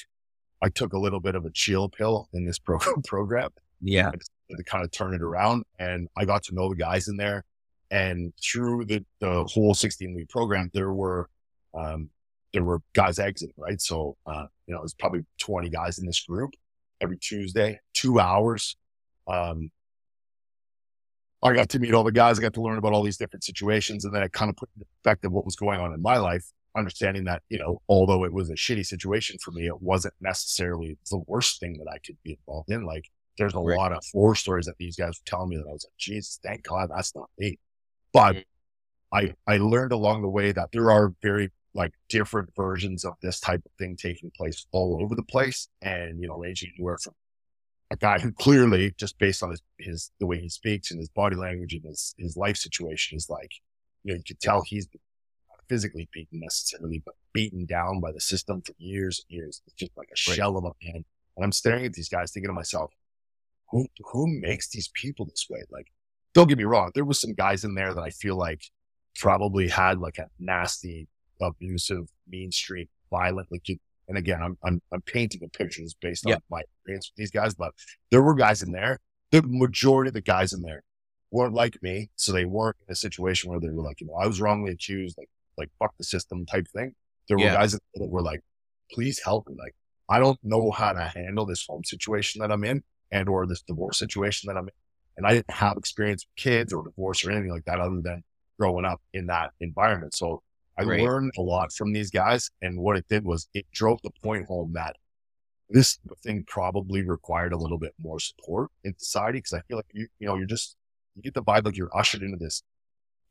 [0.62, 3.50] I took a little bit of a chill pill in this program, program
[3.82, 4.12] yeah.
[4.12, 5.64] To kind of turn it around.
[5.80, 7.44] And I got to know the guys in there.
[7.92, 11.30] And through the, the whole 16 week program, there were,
[11.74, 12.10] um,
[12.56, 13.82] there were guys exiting, right?
[13.82, 16.52] So, uh, you know, there's probably 20 guys in this group
[17.02, 18.78] every Tuesday, two hours.
[19.28, 19.72] Um,
[21.44, 22.40] I got to meet all the guys.
[22.40, 24.06] I got to learn about all these different situations.
[24.06, 26.50] And then I kind of put into perspective what was going on in my life,
[26.78, 30.98] understanding that, you know, although it was a shitty situation for me, it wasn't necessarily
[31.12, 32.86] the worst thing that I could be involved in.
[32.86, 33.78] Like there's a right.
[33.78, 36.40] lot of horror stories that these guys were telling me that I was like, Jesus,
[36.42, 37.60] thank God that's not me.
[38.14, 38.46] But mm-hmm.
[39.12, 43.40] I, I learned along the way that there are very like different versions of this
[43.40, 47.14] type of thing taking place all over the place and, you know, ranging anywhere from
[47.92, 51.10] a guy who clearly just based on his, his, the way he speaks and his
[51.10, 53.52] body language and his, his life situation is like,
[54.04, 54.88] you know, you could tell he's
[55.50, 59.62] not physically beaten necessarily, but beaten down by the system for years and years.
[59.68, 60.36] It's just like a right.
[60.36, 61.04] shell of a man.
[61.36, 62.92] And I'm staring at these guys thinking to myself,
[63.70, 65.64] who, who makes these people this way?
[65.70, 65.88] Like,
[66.34, 66.92] don't get me wrong.
[66.96, 68.64] There was some guys in there that I feel like
[69.16, 71.08] probably had like a nasty
[71.42, 73.52] abusive, mean streak, violent.
[73.52, 77.12] Like you, and again, I'm, I'm, I'm painting a picture that's based on my experience
[77.12, 77.74] with these guys, but
[78.12, 79.00] there were guys in there.
[79.32, 80.84] The majority of the guys in there
[81.32, 82.10] weren't like me.
[82.16, 84.72] So they weren't in a situation where they were like, you know, I was wrongly
[84.72, 86.94] accused, like, like fuck the system type thing.
[87.28, 87.56] There were yeah.
[87.56, 88.42] guys that were like,
[88.92, 89.56] please help me.
[89.58, 89.76] Like,
[90.08, 93.62] I don't know how to handle this home situation that I'm in and or this
[93.62, 94.74] divorce situation that I'm in.
[95.18, 98.24] And I didn't have experience with kids or divorce or anything like that other than
[98.60, 100.14] growing up in that environment.
[100.14, 100.44] So
[100.78, 101.02] I right.
[101.02, 102.52] learned a lot from these guys.
[102.62, 104.96] And what it did was it drove the point home that
[105.70, 109.42] this thing probably required a little bit more support in society.
[109.42, 110.76] Cause I feel like you, you know, you're just,
[111.16, 112.62] you get the vibe like you're ushered into this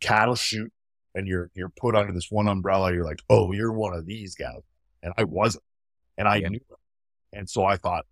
[0.01, 0.73] cattle chute
[1.15, 2.93] and you're, you're put under this one umbrella.
[2.93, 4.63] You're like, Oh, you're one of these guys.
[5.03, 5.65] And I wasn't.
[6.17, 6.49] And I yeah.
[6.49, 6.79] knew it.
[7.39, 8.07] And so I thought,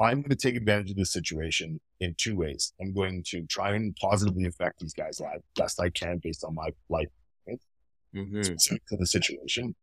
[0.00, 2.72] I'm going to take advantage of this situation in two ways.
[2.80, 6.54] I'm going to try and positively affect these guys' lives best I can based on
[6.54, 7.08] my life
[8.14, 8.42] mm-hmm.
[8.42, 9.74] specific to the situation.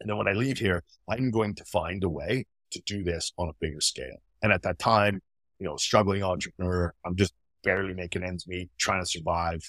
[0.00, 3.32] And then when I leave here, I'm going to find a way to do this
[3.38, 4.16] on a bigger scale.
[4.42, 5.20] And at that time,
[5.58, 9.60] you know, struggling entrepreneur, I'm just barely making ends meet, trying to survive,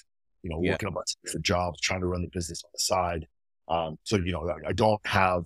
[0.42, 0.72] you know, yeah.
[0.72, 3.26] working a bunch of different jobs, trying to run the business on the side.
[3.68, 5.44] Um, so, you know, I don't have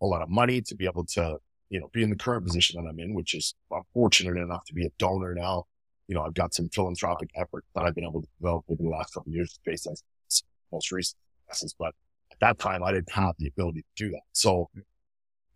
[0.00, 1.38] a lot of money to be able to,
[1.70, 4.64] you know, be in the current position that I'm in, which is I'm fortunate enough
[4.66, 5.64] to be a donor now.
[6.08, 8.88] You know, I've got some philanthropic effort that I've been able to develop over the
[8.88, 9.94] last couple of years based on
[10.72, 11.18] most recent
[11.78, 11.94] but
[12.32, 14.22] at that time I didn't have the ability to do that.
[14.32, 14.68] So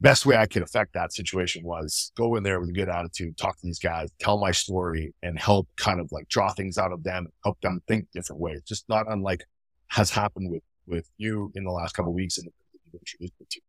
[0.02, 3.38] best way I could affect that situation was go in there with a good attitude,
[3.38, 6.92] talk to these guys, tell my story and help kind of like draw things out
[6.92, 8.62] of them, help them think different ways.
[8.66, 9.44] Just not unlike
[9.88, 12.48] has happened with, with you in the last couple of weeks and
[12.92, 13.60] introduced me to.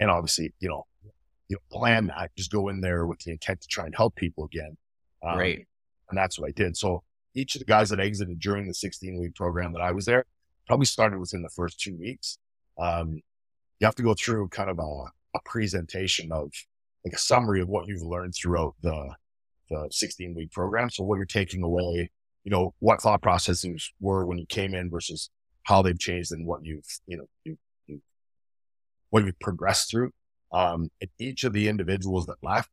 [0.00, 0.86] and obviously, you know,
[1.48, 4.16] you know, plan that, just go in there with the intent to try and help
[4.16, 4.76] people again.
[5.22, 5.66] Um, right.
[6.08, 6.76] And that's what I did.
[6.76, 7.02] So
[7.34, 10.24] each of the guys that exited during the 16 week program that I was there,
[10.66, 12.38] probably started within the first two weeks.
[12.78, 13.22] Um,
[13.78, 14.82] you have to go through kind of a,
[15.36, 16.50] a presentation of
[17.04, 19.14] like a summary of what you've learned throughout the,
[19.70, 20.90] the 16 week program.
[20.90, 22.10] So what you're taking away,
[22.44, 25.30] you know, what thought processes were when you came in versus
[25.64, 28.00] how they've changed and what you've, you know, you, you
[29.10, 30.10] what you've progressed through.
[30.52, 32.70] Um, and each of the individuals that left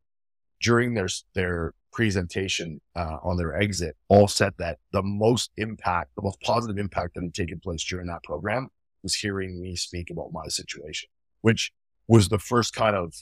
[0.62, 6.21] during their, their presentation uh, on their exit all said that the most impact, the
[6.21, 8.69] most positive impact that had taken place during that program
[9.04, 11.10] was hearing me speak about my situation,
[11.41, 11.71] which
[12.08, 13.13] was the first kind of,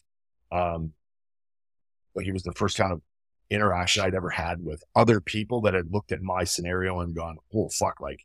[0.51, 0.93] um,
[2.15, 3.01] like it was the first kind of
[3.49, 7.37] interaction I'd ever had with other people that had looked at my scenario and gone,
[7.53, 8.19] oh, fuck, like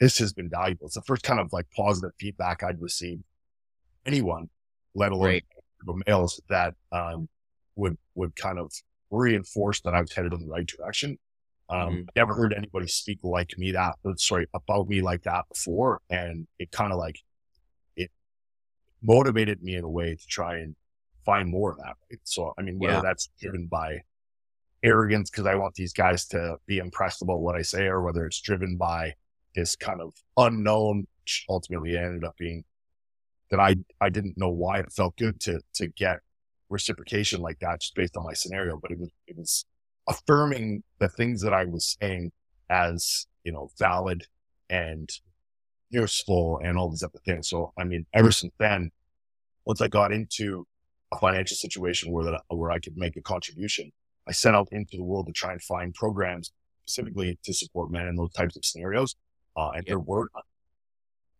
[0.00, 0.86] this has been valuable.
[0.86, 3.22] It's the first kind of like positive feedback I'd received
[4.06, 4.50] anyone,
[4.94, 5.44] let alone right.
[6.06, 7.28] males that, um,
[7.76, 8.72] would, would kind of
[9.10, 11.18] reinforced that I was headed in the right direction.
[11.70, 12.02] Um, mm-hmm.
[12.16, 16.00] never heard anybody speak like me that, uh, sorry, about me like that before.
[16.08, 17.18] And it kind of like,
[17.96, 18.10] it
[19.02, 20.74] motivated me in a way to try and
[21.26, 21.94] find more of that.
[22.10, 22.20] Right?
[22.24, 23.00] So, I mean, whether yeah.
[23.02, 24.00] that's driven by
[24.82, 28.24] arrogance, because I want these guys to be impressed about what I say, or whether
[28.24, 29.14] it's driven by
[29.54, 31.06] this kind of unknown,
[31.50, 32.64] ultimately ended up being
[33.50, 36.20] that I, I didn't know why it felt good to, to get
[36.70, 39.64] reciprocation like that just based on my scenario, but it was, it was
[40.08, 42.32] affirming the things that I was saying
[42.70, 44.26] as, you know, valid
[44.70, 45.08] and
[45.90, 47.48] useful and all these other things.
[47.48, 48.90] So, I mean, ever since then,
[49.64, 50.66] once I got into
[51.12, 53.90] a financial situation where that, where I could make a contribution,
[54.26, 56.52] I set out into the world to try and find programs
[56.84, 59.16] specifically to support men in those types of scenarios.
[59.56, 60.28] Uh, and there were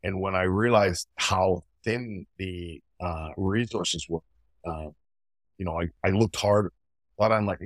[0.03, 4.21] And when I realized how thin the, uh, resources were,
[4.67, 4.89] uh,
[5.59, 6.71] you know, I, I looked hard,
[7.19, 7.61] but I'm like,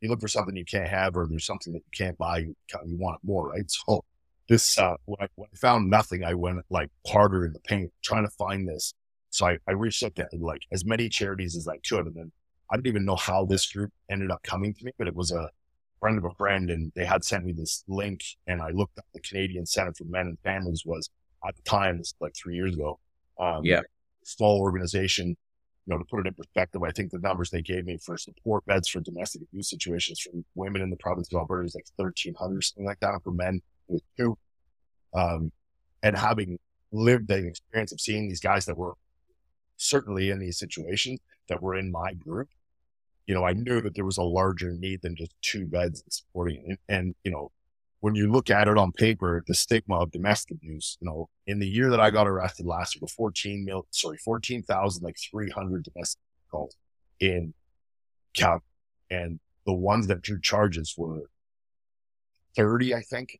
[0.00, 2.56] you look for something you can't have, or there's something that you can't buy, you,
[2.86, 3.64] you want more, right?
[3.86, 4.04] So
[4.48, 7.92] this, uh, when I, when I found nothing, I went like harder in the paint
[8.02, 8.92] trying to find this.
[9.30, 12.06] So I, I reached out to like as many charities as I could.
[12.06, 12.32] And then
[12.70, 15.30] I didn't even know how this group ended up coming to me, but it was
[15.30, 15.48] a
[16.00, 19.04] friend of a friend and they had sent me this link and I looked up
[19.14, 21.08] the Canadian Center for Men and Families was
[21.46, 22.98] at the time, it's like three years ago.
[23.38, 23.80] Um, yeah.
[24.24, 25.36] Small organization.
[25.86, 28.16] You know, to put it in perspective, I think the numbers they gave me for
[28.16, 31.86] support beds for domestic abuse situations for women in the province of Alberta is like
[31.96, 33.20] 1300, something like that.
[33.24, 34.38] For men, with two.
[35.14, 35.52] Um,
[36.02, 36.58] and having
[36.92, 38.94] lived the experience of seeing these guys that were
[39.76, 42.48] certainly in these situations that were in my group,
[43.26, 46.64] you know, I knew that there was a larger need than just two beds supporting.
[46.66, 47.50] And, and, you know,
[48.02, 51.60] when you look at it on paper, the stigma of domestic abuse, you know, in
[51.60, 56.20] the year that I got arrested last year, 14 mil, sorry, 14,000, like 300 domestic
[56.50, 56.74] calls
[57.20, 57.54] in
[58.36, 58.66] Calgary.
[59.08, 61.30] And the ones that drew charges were
[62.56, 63.38] 30, I think.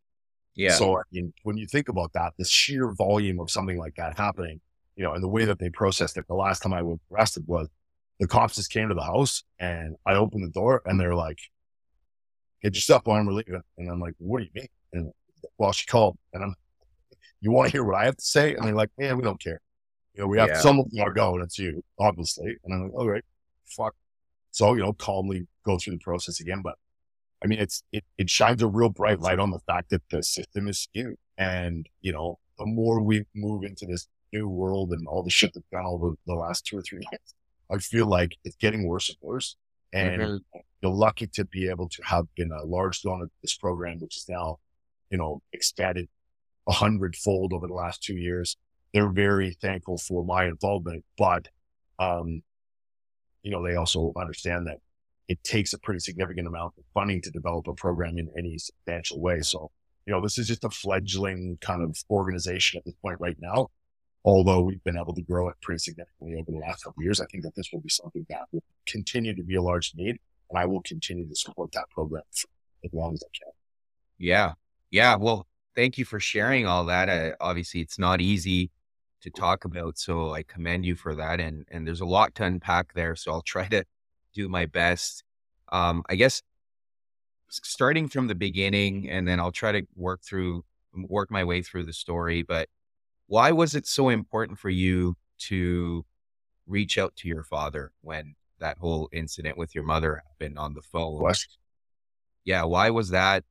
[0.55, 0.75] Yeah.
[0.75, 4.17] So I mean, when you think about that, the sheer volume of something like that
[4.17, 4.61] happening,
[4.95, 7.49] you know, and the way that they processed it, the last time I was arrested
[7.49, 7.69] was
[8.21, 11.41] the cops just came to the house and I opened the door and they're like,
[12.63, 13.61] get your stuff on, we're leaving.
[13.79, 14.69] And I'm like, what do you mean?
[14.93, 15.13] And
[15.59, 16.55] well, she called and I'm,
[17.41, 18.55] you want to hear what I have to say?
[18.55, 19.61] And they're like, man, we don't care.
[20.15, 20.61] You know, we have yeah.
[20.61, 22.57] someone to go and it's you, obviously.
[22.65, 23.25] And I'm like, all right,
[23.67, 23.95] fuck.
[24.51, 26.63] So, you know, calmly go through the process again.
[26.63, 26.77] But
[27.43, 30.23] I mean, it's, it, it shines a real bright light on the fact that the
[30.23, 31.17] system is skewed.
[31.39, 35.53] And, you know, the more we move into this new world and all the shit
[35.55, 37.35] that's gone over the last two or three years,
[37.71, 39.57] I feel like it's getting worse and worse.
[39.93, 40.59] And mm-hmm.
[40.83, 44.17] you're lucky to be able to have been a large donor to this program, which
[44.17, 44.59] is now,
[45.11, 46.09] you know, expanded
[46.69, 48.57] a hundredfold over the last two years.
[48.95, 51.49] They're very thankful for my involvement, but,
[51.99, 52.43] um,
[53.43, 54.79] you know, they also understand that
[55.29, 59.21] it takes a pretty significant amount of funding to develop a program in any substantial
[59.21, 59.41] way.
[59.41, 59.71] So,
[60.07, 63.69] you know, this is just a fledgling kind of organization at this point right now
[64.25, 67.27] although we've been able to grow it pretty significantly over the last couple years, I
[67.27, 70.19] think that this will be something that will continue to be a large need.
[70.51, 73.53] And I will continue to support that program as long as I can.
[74.19, 74.53] Yeah.
[74.91, 75.17] Yeah.
[75.17, 77.09] Well, thank you for sharing all that.
[77.09, 78.71] Uh, obviously, it's not easy
[79.23, 79.99] to talk about.
[79.99, 81.41] So I commend you for that.
[81.41, 83.17] And, and there's a lot to unpack there.
[83.17, 83.85] So I'll try to
[84.35, 85.25] do my best.
[85.71, 86.43] Um, I guess
[87.49, 91.85] starting from the beginning, and then I'll try to work through, work my way through
[91.85, 92.43] the story.
[92.43, 92.69] But
[93.33, 96.05] why was it so important for you to
[96.67, 100.83] reach out to your father when that whole incident with your mother happened on the
[100.83, 101.23] phone?
[101.23, 101.39] What?
[102.45, 103.43] Yeah, why was that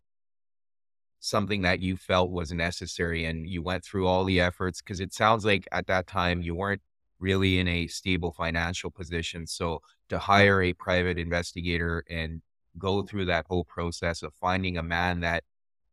[1.19, 4.83] something that you felt was necessary and you went through all the efforts?
[4.83, 6.83] Because it sounds like at that time you weren't
[7.17, 9.47] really in a stable financial position.
[9.47, 12.43] So to hire a private investigator and
[12.77, 15.43] go through that whole process of finding a man that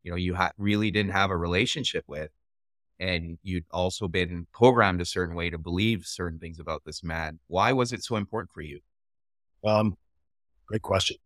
[0.02, 2.30] you know you ha- really didn't have a relationship with
[3.00, 7.38] and you'd also been programmed a certain way to believe certain things about this man.
[7.46, 8.80] Why was it so important for you?
[9.64, 9.96] Um,
[10.66, 11.16] great question.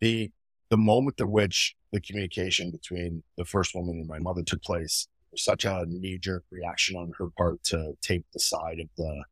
[0.00, 0.30] The
[0.70, 5.08] the moment at which the communication between the first woman and my mother took place
[5.32, 9.24] was such a knee jerk reaction on her part to take the side of the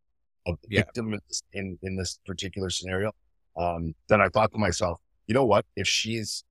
[0.46, 0.80] of the yeah.
[0.80, 1.18] victim
[1.52, 3.12] in in this particular scenario.
[3.56, 5.64] Um, then I thought to myself, you know what?
[5.76, 6.44] If she's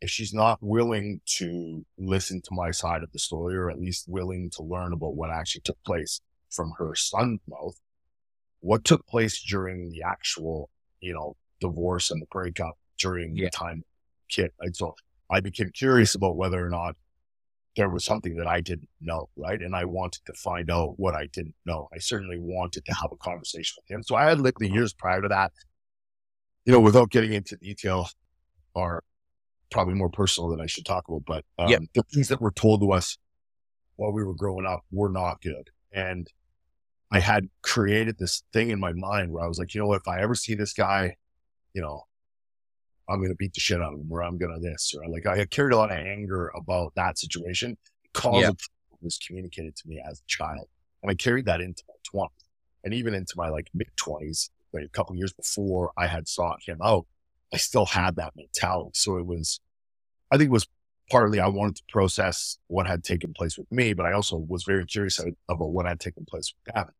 [0.00, 4.06] if she's not willing to listen to my side of the story, or at least
[4.08, 7.78] willing to learn about what actually took place from her son's mouth,
[8.60, 13.44] what took place during the actual, you know, divorce and the breakup during yeah.
[13.46, 13.82] the time
[14.28, 14.50] kid.
[14.60, 14.94] And so
[15.30, 16.96] I became curious about whether or not
[17.76, 19.60] there was something that I didn't know, right?
[19.60, 21.88] And I wanted to find out what I didn't know.
[21.94, 24.02] I certainly wanted to have a conversation with him.
[24.02, 25.52] So I had lived the years prior to that,
[26.64, 28.08] you know, without getting into detail,
[28.74, 29.04] or
[29.70, 31.82] probably more personal than I should talk about, but um, yep.
[31.94, 33.18] the things that were told to us
[33.96, 35.70] while we were growing up were not good.
[35.92, 36.30] And
[37.10, 40.02] I had created this thing in my mind where I was like, you know what,
[40.02, 41.16] if I ever see this guy,
[41.72, 42.02] you know,
[43.08, 45.08] I'm going to beat the shit out of him or I'm going to this, or
[45.08, 48.54] like I carried a lot of anger about that situation because yep.
[48.54, 50.68] it was communicated to me as a child.
[51.02, 52.30] And I carried that into my 20s
[52.82, 56.60] and even into my like mid 20s, like a couple years before I had sought
[56.66, 57.06] him out.
[57.52, 58.90] I still had that mentality.
[58.94, 59.60] So it was,
[60.30, 60.66] I think it was
[61.10, 64.64] partly I wanted to process what had taken place with me, but I also was
[64.64, 66.94] very curious about what had taken place with Gavin.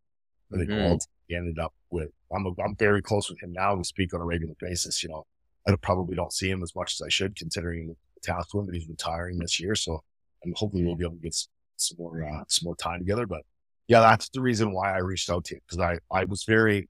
[0.52, 0.96] I think mm-hmm.
[1.26, 3.74] he ended up with, I'm, a, I'm very close with him now.
[3.74, 5.02] We speak on a regular basis.
[5.02, 5.26] You know,
[5.66, 8.74] I probably don't see him as much as I should considering the task him, but
[8.74, 9.74] he's retiring this year.
[9.74, 10.02] So
[10.44, 11.34] I'm hoping we'll be able to get
[11.76, 13.26] some more, uh, some more time together.
[13.26, 13.42] But
[13.88, 16.88] yeah, that's the reason why I reached out to you because I, I was very,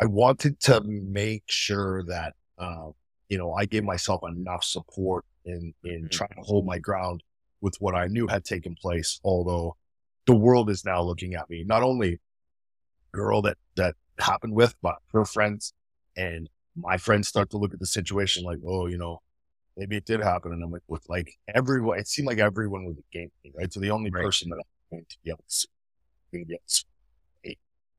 [0.00, 2.90] I wanted to make sure that uh,
[3.28, 6.06] you know, I gave myself enough support in, in mm-hmm.
[6.08, 7.22] trying to hold my ground
[7.60, 9.20] with what I knew had taken place.
[9.24, 9.76] Although
[10.26, 12.20] the world is now looking at me, not only
[13.12, 15.72] girl that, that happened with, but her friends
[16.16, 19.22] and my friends start to look at the situation like, oh, you know,
[19.76, 20.52] maybe it did happen.
[20.52, 23.72] And I'm like, with like everyone, it seemed like everyone was against me, right?
[23.72, 24.24] So the only right.
[24.24, 25.68] person that I'm going to be able to,
[26.32, 26.84] going to be able to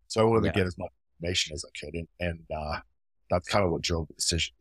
[0.07, 0.51] so I wanted yeah.
[0.51, 1.93] to get as much information as I could.
[1.93, 2.79] And, and uh,
[3.29, 4.53] that's kind of what drove the decision.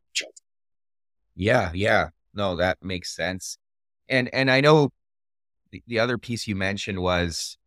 [1.36, 1.70] Yeah.
[1.74, 2.08] Yeah.
[2.34, 3.58] No, that makes sense.
[4.08, 4.90] And, and I know
[5.70, 7.58] the, the other piece you mentioned was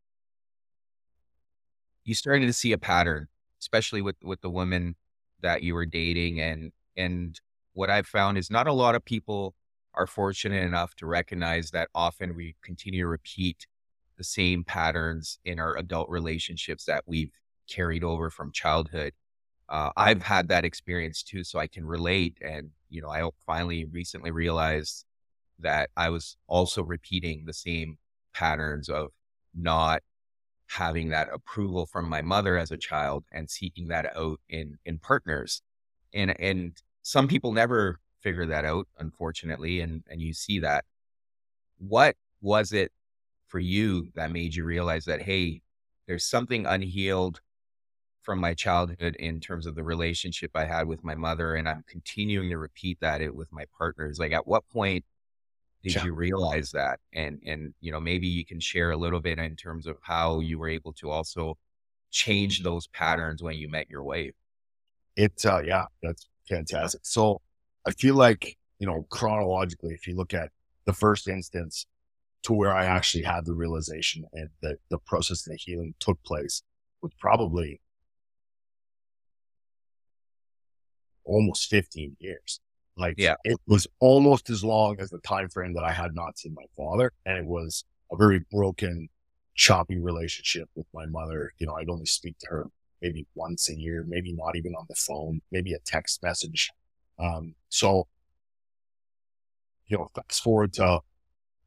[2.03, 3.27] you started to see a pattern,
[3.61, 4.95] especially with, with the women
[5.41, 6.41] that you were dating.
[6.41, 7.39] And, and
[7.73, 9.53] what I've found is not a lot of people
[9.93, 13.67] are fortunate enough to recognize that often we continue to repeat
[14.17, 17.31] the same patterns in our adult relationships that we've
[17.69, 19.13] carried over from childhood.
[19.69, 22.37] Uh, I've had that experience too, so I can relate.
[22.41, 25.05] And, you know, I finally recently realized
[25.59, 27.97] that I was also repeating the same
[28.33, 29.09] patterns of
[29.53, 30.01] not
[30.67, 34.97] having that approval from my mother as a child and seeking that out in in
[34.99, 35.61] partners.
[36.13, 40.85] And and some people never figure that out, unfortunately, and and you see that.
[41.79, 42.91] What was it
[43.47, 45.61] for you that made you realize that hey,
[46.07, 47.41] there's something unhealed
[48.29, 51.83] from my childhood in terms of the relationship I had with my mother, and I'm
[51.87, 54.19] continuing to repeat that it with my partners.
[54.19, 55.03] Like, at what point
[55.81, 56.03] did yeah.
[56.05, 56.99] you realize that?
[57.11, 60.41] And and you know, maybe you can share a little bit in terms of how
[60.41, 61.57] you were able to also
[62.11, 64.35] change those patterns when you met your wife.
[65.15, 67.01] It's uh, yeah, that's fantastic.
[67.05, 67.41] So
[67.87, 70.51] I feel like you know chronologically, if you look at
[70.85, 71.87] the first instance
[72.43, 76.21] to where I actually had the realization and the the process of the healing took
[76.21, 76.61] place
[77.01, 77.81] was probably
[81.29, 82.59] almost 15 years.
[82.97, 83.35] Like yeah.
[83.45, 86.65] it was almost as long as the time frame that I had not seen my
[86.75, 87.13] father.
[87.25, 89.07] And it was a very broken,
[89.55, 91.53] choppy relationship with my mother.
[91.59, 92.65] You know, I'd only speak to her
[93.01, 96.71] maybe once a year, maybe not even on the phone, maybe a text message.
[97.17, 98.07] Um, so,
[99.87, 100.99] you know, fast forward to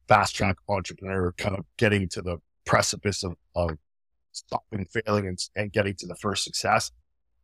[0.07, 3.71] fast track entrepreneur, kind of getting to the precipice of, of
[4.31, 6.91] stopping failing and, and getting to the first success.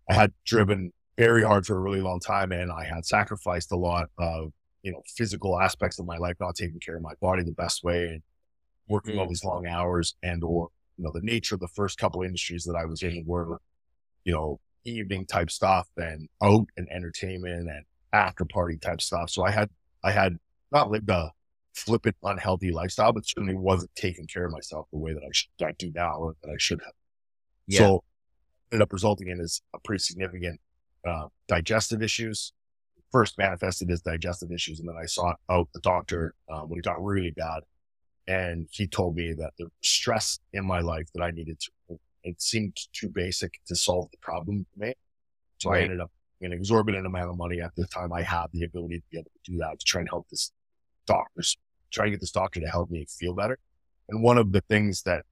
[0.09, 2.53] I had driven very hard for a really long time.
[2.53, 4.53] And I had sacrificed a lot of,
[4.83, 7.83] you know, physical aspects of my life, not taking care of my body the best
[7.83, 8.21] way and
[8.87, 9.19] working mm-hmm.
[9.19, 12.63] all these long hours and, or, you know, the nature of the first couple industries
[12.63, 13.59] that I was in were,
[14.23, 19.29] you know, evening type stuff and out and entertainment and after party type stuff.
[19.29, 19.69] So I had,
[20.01, 20.37] I had
[20.71, 21.31] not lived a
[21.73, 25.49] flippant, unhealthy lifestyle, but certainly wasn't taking care of myself the way that I should,
[25.61, 26.93] I do now or that I should have.
[27.67, 27.79] Yeah.
[27.79, 28.03] So
[28.71, 30.61] ended up resulting in is a pretty significant
[31.07, 32.53] uh, digestive issues.
[33.11, 36.85] First manifested as digestive issues, and then I sought out the doctor uh, when it
[36.85, 37.61] got really bad,
[38.27, 41.99] and he told me that the stress in my life that I needed to.
[42.23, 44.93] It seemed too basic to solve the problem for me,
[45.57, 45.79] so right.
[45.79, 48.97] I ended up an exorbitant amount of money at the time I had the ability
[48.97, 50.51] to be able to do that to try and help this
[51.07, 51.41] doctor,
[51.91, 53.57] try and get this doctor to help me feel better.
[54.07, 55.25] And one of the things that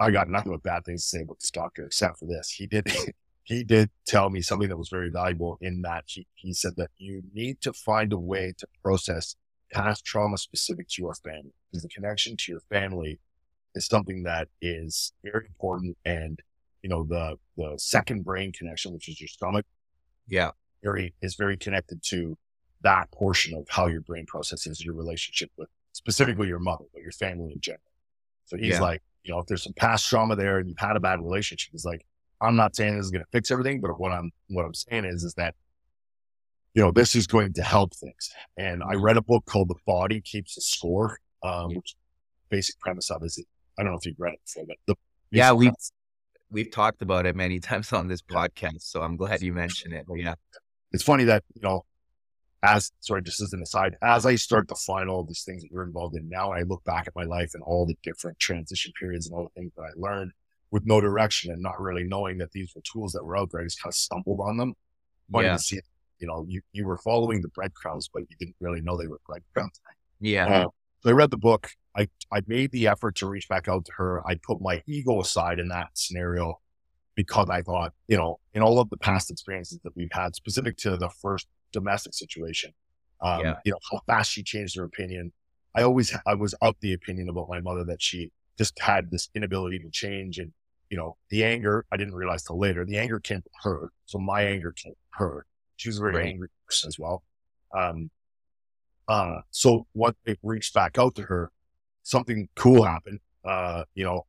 [0.00, 2.50] I got nothing but bad things to say about this doctor, except for this.
[2.50, 2.86] He did,
[3.44, 6.90] he did tell me something that was very valuable in that he, he said that
[6.96, 9.36] you need to find a way to process
[9.70, 13.20] past trauma specific to your family because the connection to your family
[13.74, 15.96] is something that is very important.
[16.06, 16.40] And,
[16.82, 19.66] you know, the, the second brain connection, which is your stomach.
[20.26, 20.52] Yeah.
[20.82, 22.38] Very, is very connected to
[22.82, 27.12] that portion of how your brain processes your relationship with specifically your mother, but your
[27.12, 27.80] family in general.
[28.46, 28.80] So he's yeah.
[28.80, 31.72] like, you know, if there's some past trauma there and you've had a bad relationship,
[31.72, 32.06] he's like,
[32.40, 35.04] I'm not saying this is going to fix everything, but what I'm what I'm saying
[35.04, 35.54] is is that
[36.74, 38.30] you know this is going to help things.
[38.56, 41.94] And I read a book called The Body Keeps a Score, um, which
[42.48, 43.46] basic premise of is it,
[43.78, 44.94] I don't know if you've read it before, but the
[45.30, 45.72] yeah we've
[46.50, 50.04] we've talked about it many times on this podcast, so I'm glad you mentioned it.
[50.06, 50.34] But yeah,
[50.92, 51.84] it's funny that you know
[52.64, 55.70] as sorry, just as an aside, as I start to find all these things that
[55.70, 58.92] you're involved in now, I look back at my life and all the different transition
[58.98, 60.32] periods and all the things that I learned
[60.74, 63.60] with no direction and not really knowing that these were tools that were out there.
[63.60, 64.74] I just kind of stumbled on them.
[65.30, 65.52] Funny yeah.
[65.52, 65.78] to see,
[66.18, 69.20] you know, you, you were following the breadcrumbs, but you didn't really know they were
[69.24, 69.80] breadcrumbs.
[70.18, 70.46] Yeah.
[70.46, 70.66] Uh,
[70.98, 71.70] so I read the book.
[71.96, 74.26] I, I made the effort to reach back out to her.
[74.26, 76.58] I put my ego aside in that scenario
[77.14, 80.76] because I thought, you know, in all of the past experiences that we've had specific
[80.78, 82.72] to the first domestic situation,
[83.20, 83.54] um, yeah.
[83.64, 85.32] you know, how fast she changed her opinion.
[85.72, 89.28] I always, I was of the opinion about my mother that she just had this
[89.36, 90.52] inability to change and
[90.90, 93.92] you know, the anger, I didn't realize till later, the anger came from her.
[94.06, 95.46] So my anger came from her.
[95.76, 96.26] She was a very right.
[96.26, 97.22] angry person as well.
[97.76, 98.10] Um,
[99.08, 101.50] uh, so once they reached back out to her,
[102.02, 103.20] something cool happened.
[103.44, 104.26] Uh, you know,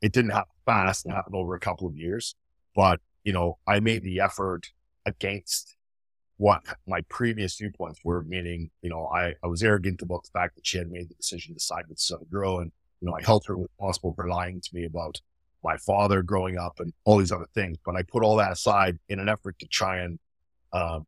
[0.00, 1.06] it didn't happen fast.
[1.06, 2.34] It happened over a couple of years,
[2.74, 4.70] but you know, I made the effort
[5.06, 5.76] against
[6.36, 10.56] what my previous viewpoints were, meaning, you know, I, I was arrogant about the fact
[10.56, 12.58] that she had made the decision to side with some girl.
[12.58, 15.20] And, you know, I held her responsible for lying to me about
[15.64, 17.78] my father growing up and all these other things.
[17.84, 20.18] But I put all that aside in an effort to try and,
[20.72, 21.06] um,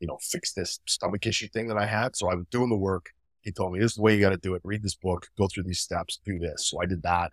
[0.00, 2.16] you know, fix this stomach issue thing that I had.
[2.16, 3.10] So I was doing the work.
[3.40, 4.62] He told me this is the way you got to do it.
[4.64, 6.68] Read this book, go through these steps, do this.
[6.68, 7.32] So I did that.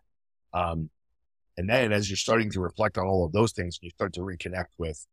[0.53, 0.89] Um,
[1.57, 4.21] and then as you're starting to reflect on all of those things, you start to
[4.21, 5.05] reconnect with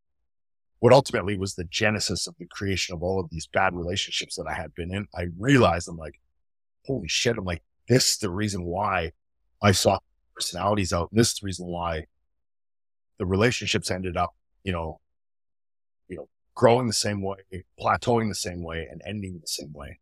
[0.80, 4.46] what ultimately was the genesis of the creation of all of these bad relationships that
[4.48, 5.06] I had been in.
[5.14, 6.18] I realized I'm like,
[6.86, 7.38] holy shit.
[7.38, 9.12] I'm like, this is the reason why
[9.62, 9.98] I saw
[10.42, 11.10] personalities out.
[11.10, 12.06] And this is the reason why
[13.18, 14.34] the relationships ended up,
[14.64, 15.00] you know,
[16.08, 17.36] you know, growing the same way,
[17.80, 19.98] plateauing the same way and ending the same way.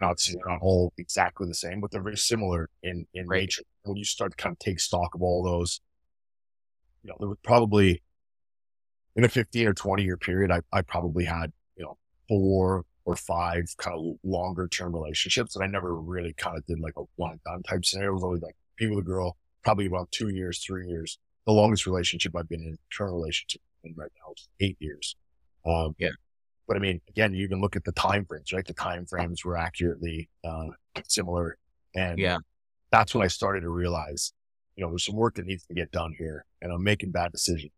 [0.00, 3.42] Not, not all exactly the same, but they're very similar in, in right.
[3.42, 3.62] nature.
[3.84, 5.80] When you start to kind of take stock of all those,
[7.02, 8.02] you know, there was probably
[9.16, 11.96] in a 15 or 20 year period, I, I probably had, you know,
[12.28, 15.54] four or five kind of longer term relationships.
[15.54, 18.10] And I never really kind of did like a one done type scenario.
[18.10, 21.18] It was always like people with a girl, probably about two years, three years.
[21.46, 25.16] The longest relationship I've been in, term relationship in right now is eight years.
[25.66, 26.10] Um, yeah.
[26.68, 28.66] But I mean, again, you even look at the time frames, right?
[28.66, 30.68] The time frames were accurately uh,
[31.08, 31.58] similar.
[31.94, 32.38] And yeah,
[32.90, 34.32] that's when I started to realize,
[34.76, 37.32] you know, there's some work that needs to get done here and I'm making bad
[37.32, 37.72] decisions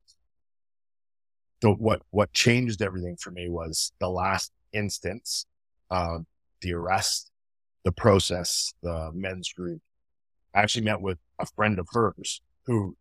[1.63, 5.47] So what what changed everything for me was the last instance,
[5.91, 6.19] uh,
[6.61, 7.31] the arrest,
[7.85, 9.81] the process, the men's group.
[10.57, 12.97] I actually met with a friend of hers who,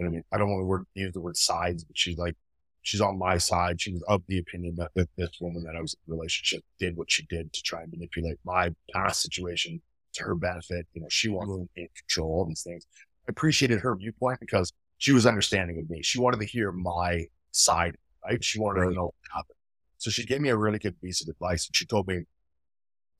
[0.00, 2.34] I mean, I don't want to use the word sides, but she's like,
[2.80, 3.78] she's on my side.
[3.80, 6.64] She was of the opinion that, that this woman that I was in a relationship
[6.78, 9.82] did what she did to try and manipulate my past situation
[10.14, 10.86] to her benefit.
[10.94, 11.82] You know, she wanted mm-hmm.
[11.82, 12.86] to control all these things.
[13.28, 16.02] I appreciated her viewpoint because she was understanding of me.
[16.02, 18.42] She wanted to hear my side, right?
[18.42, 19.56] She wanted to know what happened.
[19.98, 22.22] So she gave me a really good piece of advice and she told me,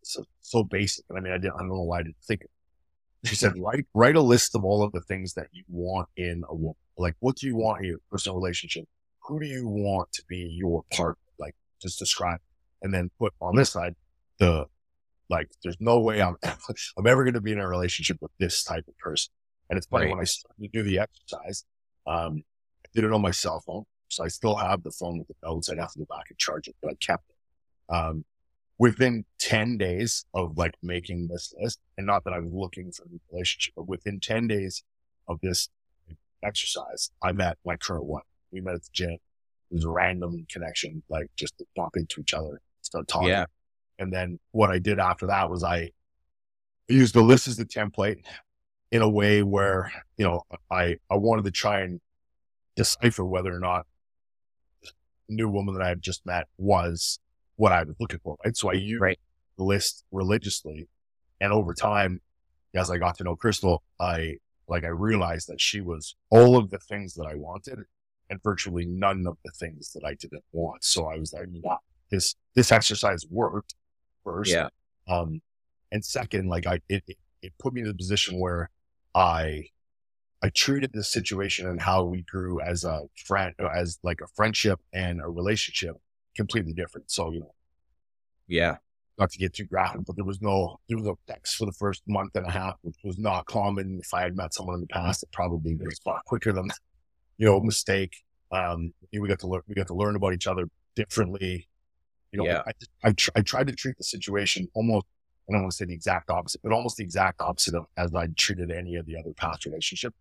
[0.03, 1.05] so, so basic.
[1.11, 2.51] And I mean, I didn't, I don't know why I didn't think it.
[3.25, 6.43] She said, write, write a list of all of the things that you want in
[6.49, 6.77] a woman.
[6.97, 8.87] Like, what do you want in your personal relationship?
[9.25, 11.21] Who do you want to be your partner?
[11.39, 12.41] Like, just describe.
[12.83, 13.95] And then put on this side,
[14.39, 14.67] the,
[15.29, 18.65] like, there's no way I'm, I'm ever going to be in a relationship with this
[18.65, 19.33] type of person.
[19.69, 20.13] And it's funny right.
[20.13, 21.65] when I started to do the exercise,
[22.07, 22.43] um,
[22.85, 23.85] I did it on my cell phone.
[24.09, 25.71] So I still have the phone with the notes.
[25.71, 27.95] I'd have to go back and charge it, but I kept it.
[27.95, 28.25] Um,
[28.81, 33.03] within 10 days of like making this list, and not that I was looking for
[33.03, 34.83] a relationship, but within 10 days
[35.29, 35.69] of this
[36.43, 38.23] exercise, I met my current one.
[38.51, 39.11] We met at the gym.
[39.11, 39.21] It
[39.75, 43.29] was a random connection, like just to bump into each other, start talking.
[43.29, 43.45] Yeah.
[43.99, 45.91] And then what I did after that was I
[46.89, 48.25] used the list as the template
[48.91, 52.01] in a way where, you know, I, I wanted to try and
[52.77, 53.85] decipher whether or not
[55.29, 57.21] new woman that I had just met was
[57.61, 58.39] what I was looking for.
[58.43, 58.57] Right.
[58.57, 59.19] So I used right.
[59.59, 60.89] the list religiously.
[61.43, 62.23] And over time,
[62.75, 64.37] as I got to know Crystal, I
[64.67, 67.81] like, I realized that she was all of the things that I wanted
[68.31, 70.85] and virtually none of the things that I didn't want.
[70.85, 71.81] So I was like, wow,
[72.11, 73.75] this, this exercise worked
[74.25, 74.53] first.
[74.53, 74.69] Yeah.
[75.07, 75.43] Um,
[75.93, 77.05] and second, like I, it,
[77.43, 78.71] it put me in a position where
[79.15, 79.67] I
[80.43, 84.81] I treated this situation and how we grew as a friend, as like a friendship
[84.95, 85.97] and a relationship
[86.37, 87.11] completely different.
[87.11, 87.55] So, you know,
[88.47, 88.77] yeah,
[89.19, 91.73] not to get too graphic, but there was no, there was no text for the
[91.73, 94.01] first month and a half, which was not common.
[94.03, 96.71] If I had met someone in the past, it probably was far quicker than,
[97.39, 98.17] you know, mistake.
[98.53, 101.69] Um, we got to learn, we got to learn about each other differently.
[102.33, 102.63] You know, yeah.
[102.67, 102.73] I,
[103.05, 105.07] I, tr- I tried to treat the situation almost
[105.51, 108.15] I don't want to say the exact opposite, but almost the exact opposite of as
[108.15, 110.15] I treated any of the other past relationship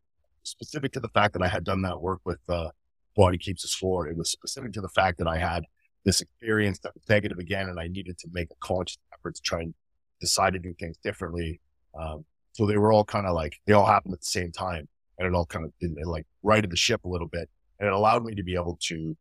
[0.43, 2.69] specific to the fact that I had done that work with uh,
[3.15, 4.07] Body Keeps the Score.
[4.07, 5.65] It was specific to the fact that I had
[6.05, 9.41] this experience that was negative again, and I needed to make a conscious effort to
[9.41, 9.73] try and
[10.19, 11.59] decide to do things differently.
[11.99, 14.87] Um, so they were all kind of like they all happened at the same time,
[15.17, 17.93] and it all kind of it, like righted the ship a little bit, and it
[17.93, 19.15] allowed me to be able to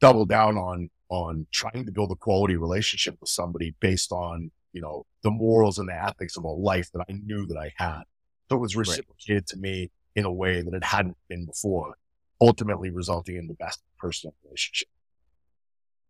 [0.00, 4.80] double down on on trying to build a quality relationship with somebody based on you
[4.80, 8.02] know the morals and the ethics of a life that I knew that I had.
[8.48, 9.46] So it was reciprocated right.
[9.48, 11.94] to me in a way that it hadn't been before,
[12.40, 14.88] ultimately resulting in the best personal relationship.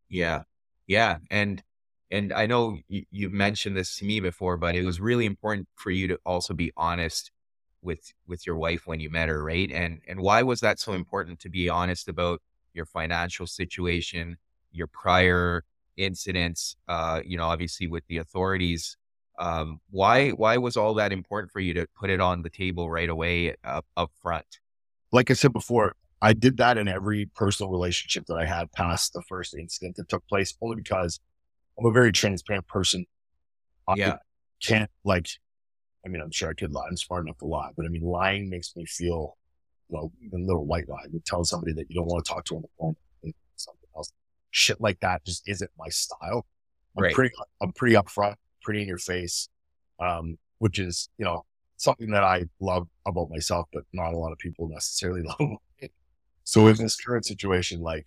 [0.08, 0.42] Yeah.
[0.86, 1.18] Yeah.
[1.30, 1.62] And,
[2.10, 5.68] and I know you, you mentioned this to me before, but it was really important
[5.74, 7.30] for you to also be honest
[7.82, 9.42] with, with your wife when you met her.
[9.42, 9.70] Right.
[9.70, 12.40] And, and why was that so important to be honest about
[12.72, 14.36] your financial situation,
[14.72, 15.64] your prior
[15.96, 18.96] incidents, uh, you know, obviously with the authorities,
[19.36, 22.88] Um, why why was all that important for you to put it on the table
[22.88, 24.60] right away up, up front?
[25.10, 29.12] Like I said before, I did that in every personal relationship that I had past
[29.12, 31.20] the first incident that took place, only because
[31.78, 33.04] I'm a very transparent person.
[33.86, 34.16] I yeah.
[34.62, 35.28] can't like,
[36.02, 36.86] I mean, I'm sure I could lie.
[36.88, 39.36] I'm smart enough to lie, but I mean, lying makes me feel,
[39.88, 41.04] well, even a little white lie.
[41.12, 43.88] You tell somebody that you don't want to talk to on the phone, or something
[43.94, 44.10] else.
[44.50, 46.46] Shit like that just isn't my style.
[46.96, 47.14] I'm right.
[47.14, 49.50] pretty, I'm pretty upfront, pretty in your face,
[50.00, 51.44] um, which is, you know,
[51.76, 55.58] something that I love about myself, but not a lot of people necessarily love.
[56.44, 58.06] So in this current situation, like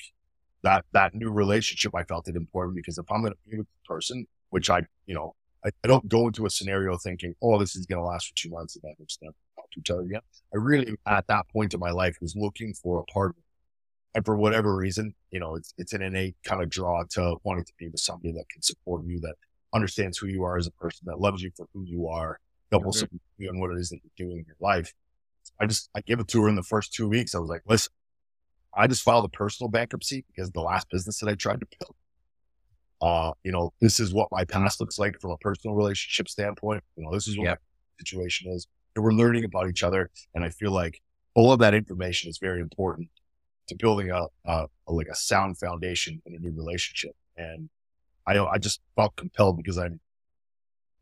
[0.64, 3.68] that, that new relationship, I felt it important because if I'm going to be with
[3.68, 5.36] the person, which I, you know,
[5.66, 8.36] I, I, don't go into a scenario thinking, oh, this is going to last for
[8.36, 10.22] two months and then we're going to talk to each other again.
[10.54, 13.42] I really, at that point in my life, was looking for a partner.
[14.16, 17.66] And for whatever reason, you know, it's, it's an innate kind of draw to wanting
[17.66, 19.36] to be with somebody that can support you, that
[19.74, 22.40] understands who you are as a person, that loves you for who you are,
[22.72, 24.94] that will support you on what it is that you're doing in your life.
[25.60, 27.36] I just, I gave it to her in the first two weeks.
[27.36, 27.92] I was like, listen,
[28.78, 31.96] I just filed a personal bankruptcy because the last business that I tried to build,
[33.02, 36.84] uh, you know, this is what my past looks like from a personal relationship standpoint.
[36.96, 37.60] You know, this is what yep.
[37.60, 38.68] my situation is.
[38.96, 40.12] And we're learning about each other.
[40.34, 41.02] And I feel like
[41.34, 43.10] all of that information is very important
[43.68, 47.16] to building a, a, a like a sound foundation in a new relationship.
[47.36, 47.70] And
[48.28, 50.00] I, I just felt compelled because I'm,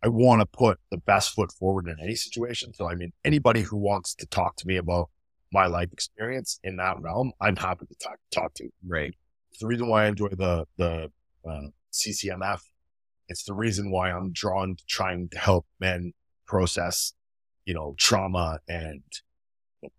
[0.04, 2.74] I want to put the best foot forward in any situation.
[2.74, 5.10] So, I mean, anybody who wants to talk to me about
[5.52, 8.70] my life experience in that realm, I'm happy to talk, talk to.
[8.86, 9.14] Right.
[9.52, 11.12] It's the reason why I enjoy the, the,
[11.48, 11.62] uh,
[11.94, 12.62] CCMF.
[13.28, 16.14] It's the reason why I'm drawn to trying to help men
[16.46, 17.14] process,
[17.66, 19.02] you know, trauma and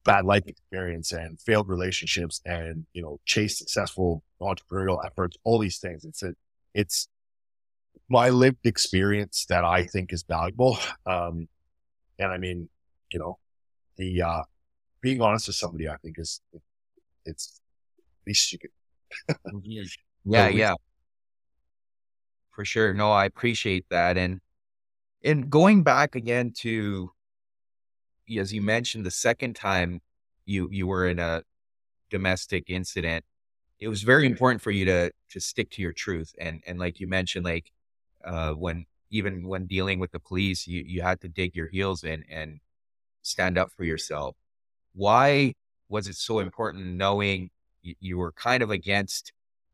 [0.04, 5.78] bad life experience and failed relationships and, you know, chase successful entrepreneurial efforts, all these
[5.78, 6.04] things.
[6.04, 6.34] It's a,
[6.74, 7.08] it's
[8.08, 10.78] my lived experience that I think is valuable.
[11.06, 11.48] Um,
[12.18, 12.68] and I mean,
[13.12, 13.38] you know,
[13.96, 14.42] the, uh,
[15.00, 16.40] being honest with somebody, I think is,
[17.24, 17.60] it's
[17.98, 18.70] at least you can.
[20.24, 20.48] yeah.
[20.48, 20.74] yeah
[22.56, 22.94] for sure.
[22.94, 24.16] No, I appreciate that.
[24.16, 24.40] And
[25.22, 27.12] and going back again to
[28.40, 30.00] as you mentioned, the second time
[30.46, 31.42] you you were in a
[32.10, 33.24] domestic incident,
[33.78, 36.34] it was very important for you to to stick to your truth.
[36.40, 37.70] And and like you mentioned, like
[38.24, 42.02] uh when even when dealing with the police, you you had to dig your heels
[42.04, 42.60] in and
[43.22, 44.34] stand up for yourself.
[44.96, 45.54] Why
[45.88, 47.50] was it so important knowing
[47.82, 49.32] you, you were kind of against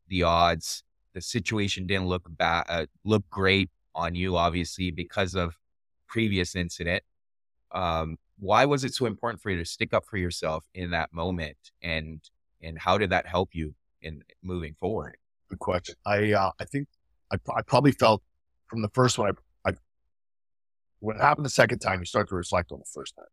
[0.09, 5.55] the odds the situation didn't look bad, uh, look great on you, obviously, because of
[6.07, 7.03] previous incident.
[7.71, 11.13] Um, why was it so important for you to stick up for yourself in that
[11.13, 11.57] moment?
[11.81, 12.19] And,
[12.61, 15.17] and how did that help you in moving forward?
[15.49, 15.95] Good question.
[16.05, 16.87] I, uh, I think
[17.31, 18.23] I, I probably felt
[18.67, 19.73] from the first one, I, I,
[20.99, 23.25] when it happened the second time, you start to reflect on the first time.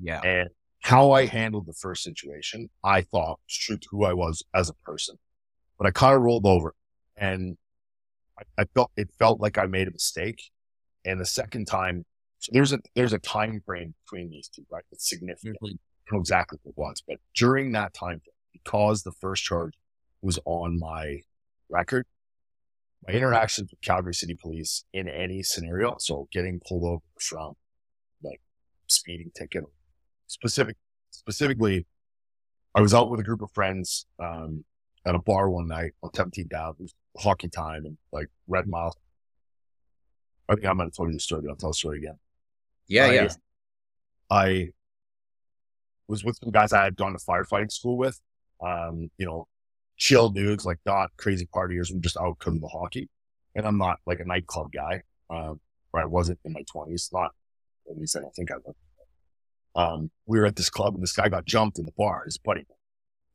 [0.00, 0.20] Yeah.
[0.20, 0.50] And
[0.86, 4.70] how I handled the first situation, I thought was true to who I was as
[4.70, 5.16] a person.
[5.78, 6.76] But I kind of rolled over
[7.16, 7.56] and
[8.38, 10.40] I, I, felt it felt like I made a mistake.
[11.04, 12.04] And the second time,
[12.38, 14.84] so there's a there's a time frame between these two, right?
[14.92, 15.56] It's significant.
[15.56, 15.74] Mm-hmm.
[15.74, 19.42] I don't know exactly what it was, but during that time, frame, because the first
[19.42, 19.72] charge
[20.22, 21.22] was on my
[21.68, 22.06] record,
[23.04, 27.54] my interactions with Calgary City Police in any scenario, so getting pulled over from
[28.22, 28.40] like
[28.86, 29.64] speeding ticket,
[30.26, 30.76] specific
[31.10, 31.86] specifically,
[32.74, 34.64] I was out with a group of friends um,
[35.06, 38.94] at a bar one night on 17th Avenue hockey time and like Red Mile.
[40.48, 42.18] I think I might have told you the story, but I'll tell the story again.
[42.86, 43.28] Yeah, I, yeah.
[44.30, 44.68] I
[46.08, 48.20] was with some guys I had gone to firefighting school with.
[48.60, 49.48] Um, you know,
[49.96, 51.92] chill dudes, like not crazy partiers.
[51.92, 53.08] We're just out because of the hockey.
[53.54, 55.60] And I'm not like a nightclub guy, um,
[55.92, 57.10] or I wasn't in my twenties.
[57.12, 57.32] Not
[57.90, 58.74] at least I don't think I was.
[59.76, 62.38] Um, we were at this club and this guy got jumped in the bar, his
[62.38, 62.66] buddy.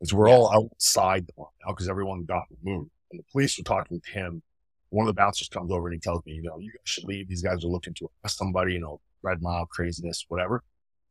[0.01, 3.63] As we're all outside the bar now because everyone got removed and the police were
[3.63, 4.41] talking to him.
[4.89, 7.03] One of the bouncers comes over and he tells me, you know, you guys should
[7.03, 7.29] leave.
[7.29, 10.63] These guys are looking to arrest somebody, you know, red mob, craziness, whatever.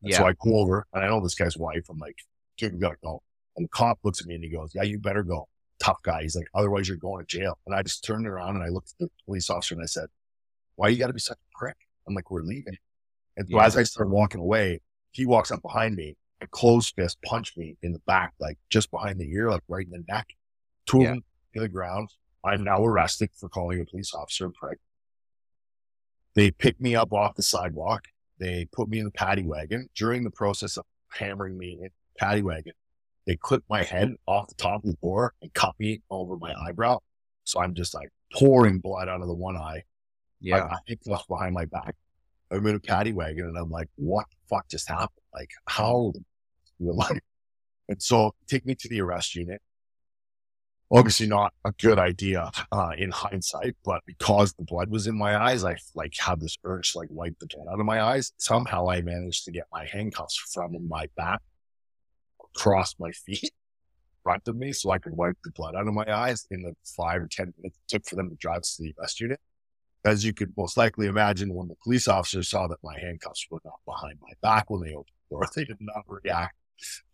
[0.03, 0.19] And yeah.
[0.19, 1.85] So I go over and I know this guy's wife.
[1.89, 2.17] I'm like,
[2.59, 3.23] dude, we gotta go.
[3.57, 5.47] And the cop looks at me and he goes, yeah, you better go.
[5.81, 6.23] Tough guy.
[6.23, 7.57] He's like, otherwise you're going to jail.
[7.67, 10.07] And I just turned around and I looked at the police officer and I said,
[10.75, 11.77] why you gotta be such a prick?
[12.09, 12.77] I'm like, we're leaving.
[13.37, 13.65] And yeah.
[13.65, 14.81] as I start walking away,
[15.13, 18.91] he walks up behind me and closed fist punched me in the back, like just
[18.91, 20.29] behind the ear, like right in the neck.
[20.87, 21.05] Two yeah.
[21.05, 22.11] of them to the ground.
[22.45, 24.79] I'm now arrested for calling a police officer a prick.
[26.35, 28.07] They pick me up off the sidewalk.
[28.39, 29.89] They put me in the paddy wagon.
[29.95, 32.73] During the process of hammering me in the paddy wagon,
[33.27, 36.55] they clip my head off the top of the door and cut me over my
[36.55, 36.99] eyebrow.
[37.45, 39.83] So I'm just like pouring blood out of the one eye.
[40.41, 40.65] Yeah.
[40.65, 41.95] I, I behind my back.
[42.51, 45.25] I'm in a paddy wagon and I'm like, what the fuck just happened?
[45.35, 46.13] Like, how?
[46.83, 47.23] Like,
[47.91, 49.61] and so take me to the arrest unit.
[50.91, 55.37] Obviously not a good idea, uh, in hindsight, but because the blood was in my
[55.37, 58.33] eyes, I like had this urge to like wipe the blood out of my eyes.
[58.39, 61.43] Somehow I managed to get my handcuffs from my back
[62.55, 63.53] across my feet
[64.23, 66.75] front of me so I could wipe the blood out of my eyes in the
[66.85, 69.41] five or 10 minutes it took for them to drive to the arrest unit.
[70.05, 73.61] As you could most likely imagine, when the police officers saw that my handcuffs were
[73.65, 76.55] not behind my back when they opened the door, they did not react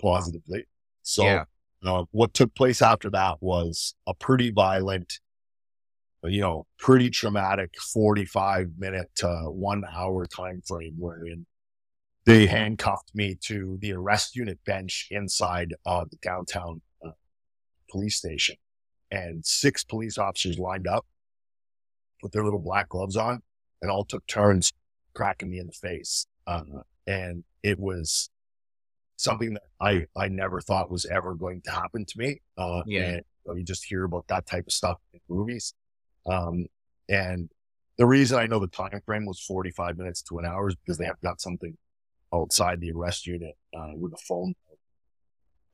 [0.00, 0.66] positively.
[1.02, 1.44] So, yeah.
[1.84, 5.20] uh, what took place after that was a pretty violent,
[6.22, 11.46] you know, pretty traumatic 45 minute to one hour time frame wherein
[12.26, 17.10] they handcuffed me to the arrest unit bench inside uh, the downtown uh,
[17.88, 18.56] police station.
[19.10, 21.06] And six police officers lined up
[22.22, 23.42] with their little black gloves on
[23.82, 24.72] and all took turns
[25.14, 26.26] cracking me in the face.
[26.46, 26.62] Uh,
[27.06, 28.30] and it was
[29.16, 32.40] something that I, I never thought was ever going to happen to me.
[32.56, 33.02] Uh, yeah.
[33.02, 35.74] And you, know, you just hear about that type of stuff in movies.
[36.26, 36.66] Um,
[37.08, 37.48] and
[37.98, 40.98] the reason I know the time frame was 45 minutes to an hour is because
[40.98, 41.76] they have got something
[42.34, 44.54] outside the arrest unit, uh, with a phone,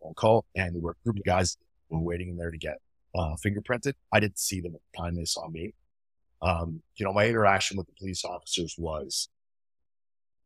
[0.00, 0.44] phone call.
[0.54, 1.56] And there were a group of guys
[1.88, 2.78] were waiting in there to get,
[3.14, 3.94] uh, fingerprinted.
[4.12, 5.74] I didn't see them at the time they saw me.
[6.42, 9.28] Um, you know, my interaction with the police officers was,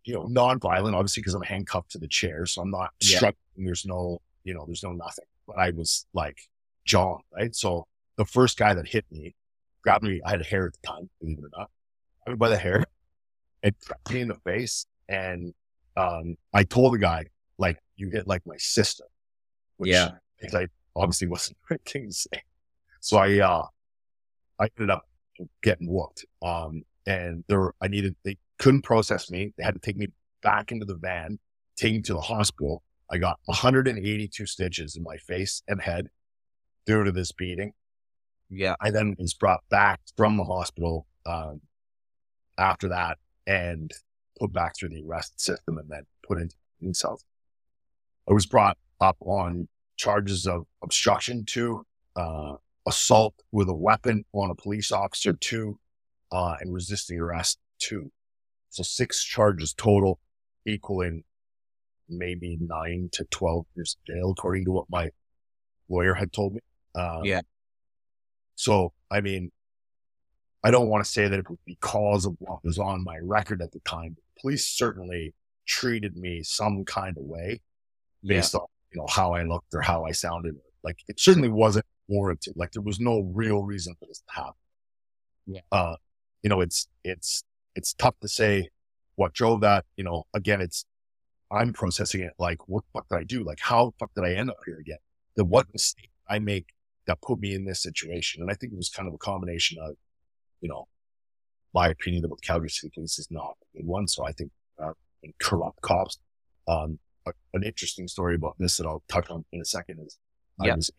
[0.05, 2.45] you know, non-violent, obviously, because I'm handcuffed to the chair.
[2.47, 3.17] So I'm not yeah.
[3.17, 3.35] struck.
[3.57, 5.25] There's no, you know, there's no nothing.
[5.47, 6.39] But I was like
[6.85, 7.55] John, right?
[7.55, 7.87] So
[8.17, 9.35] the first guy that hit me
[9.83, 10.21] grabbed me.
[10.25, 11.71] I had hair at the time, believe it or not.
[12.27, 12.85] I mean, by the hair
[13.63, 14.87] and cracked me in the face.
[15.09, 15.55] And,
[15.97, 17.27] um, I told the guy,
[17.59, 19.05] like, you hit like my sister,
[19.77, 20.11] which yeah.
[20.53, 22.43] I obviously wasn't the right thing to say.
[23.01, 23.67] So I, uh,
[24.59, 25.07] I ended up
[25.63, 26.25] getting whooped.
[26.43, 29.53] Um, and there, I needed, they couldn't process me.
[29.57, 30.09] They had to take me
[30.43, 31.39] back into the van,
[31.77, 32.83] take me to the hospital.
[33.11, 36.09] I got 182 stitches in my face and head
[36.87, 37.73] due to this beating.
[38.51, 38.75] Yeah.
[38.81, 41.61] I then was brought back from the hospital, um,
[42.59, 43.93] after that and
[44.39, 46.55] put back through the arrest system and then put into
[46.95, 47.25] cells.
[48.29, 52.55] I was brought up on charges of obstruction to, uh,
[52.87, 55.79] assault with a weapon on a police officer, two,
[56.33, 58.11] uh, and resisting arrest, two.
[58.71, 60.21] So six charges total,
[60.67, 61.25] equaling
[62.09, 65.11] maybe nine to 12 years of jail, according to what my
[65.89, 66.61] lawyer had told me.
[66.95, 67.41] Um, yeah.
[68.55, 69.51] So, I mean,
[70.65, 73.63] I don't want to say that it was because of what was on my record
[73.63, 74.17] at the time.
[74.41, 75.35] Police certainly
[75.67, 77.61] treated me some kind of way
[78.25, 78.61] based yeah.
[78.61, 80.57] on, you know, how I looked or how I sounded.
[80.83, 82.55] Like it certainly wasn't warranted.
[82.57, 84.53] Like there was no real reason for this to happen.
[85.47, 85.61] Yeah.
[85.71, 85.97] Uh,
[86.43, 87.45] you know, it's, it's,
[87.75, 88.69] it's tough to say
[89.17, 89.85] what drove that.
[89.97, 90.85] You know, again, it's,
[91.51, 93.45] I'm processing it like, what fuck did I do?
[93.45, 94.99] Like, how fuck did I end up here again?
[95.37, 96.67] The what mistake I make
[97.07, 98.43] that put me in this situation.
[98.43, 99.95] And I think it was kind of a combination of,
[100.61, 100.89] you know,
[101.73, 104.09] my opinion about Calgary City Police is not a good one.
[104.09, 104.51] So I think,
[104.83, 104.93] uh,
[105.41, 106.19] corrupt cops.
[106.69, 110.19] Um, a, an interesting story about this that I'll touch on in a second is
[110.61, 110.91] I was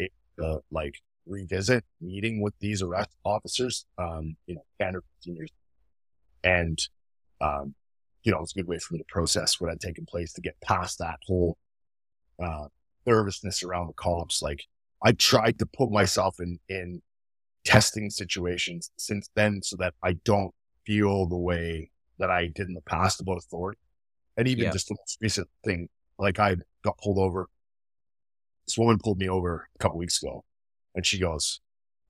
[0.43, 5.49] uh, like revisit meeting with these arrest officers, um, you know, 10 or 15 years.
[6.43, 6.79] And,
[7.41, 7.75] um,
[8.23, 10.41] you know, it's a good way for me to process what had taken place to
[10.41, 11.57] get past that whole,
[12.41, 12.67] uh,
[13.05, 14.41] nervousness around the cops.
[14.41, 14.63] Like
[15.03, 17.01] I tried to put myself in, in
[17.65, 20.53] testing situations since then so that I don't
[20.85, 23.79] feel the way that I did in the past about authority.
[24.37, 24.71] And even yeah.
[24.71, 27.47] just the most recent thing, like I got pulled over
[28.67, 30.43] this woman pulled me over a couple weeks ago
[30.93, 31.61] and she goes,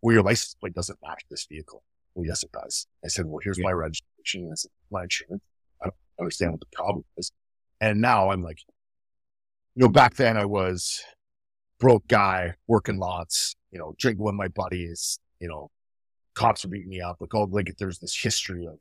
[0.01, 1.83] well, your license plate doesn't match this vehicle.
[2.15, 2.87] Well, yes, it does.
[3.03, 3.65] I said, well, here's yeah.
[3.65, 4.49] my registration.
[4.51, 5.43] I said, my insurance.
[5.81, 7.31] I don't understand what the problem is.
[7.79, 8.59] And now I'm like,
[9.75, 11.03] you know, back then I was
[11.79, 15.69] broke guy working lots, you know, drinking with my buddies, you know,
[16.33, 17.17] cops were beating me up.
[17.19, 18.79] Like, oh, like there's this history of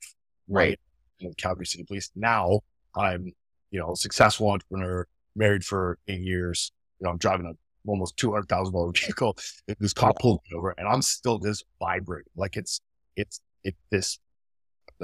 [0.49, 0.81] right
[1.21, 2.11] in Calgary City Police.
[2.17, 2.61] Now
[2.95, 3.33] I'm,
[3.71, 6.73] you know, a successful entrepreneur, married for eight years.
[7.01, 7.53] You know, I'm driving a
[7.87, 9.37] almost two hundred thousand dollar vehicle.
[9.79, 12.81] This cop pulled me over, and I'm still just vibrating like it's
[13.17, 14.19] it's it's this.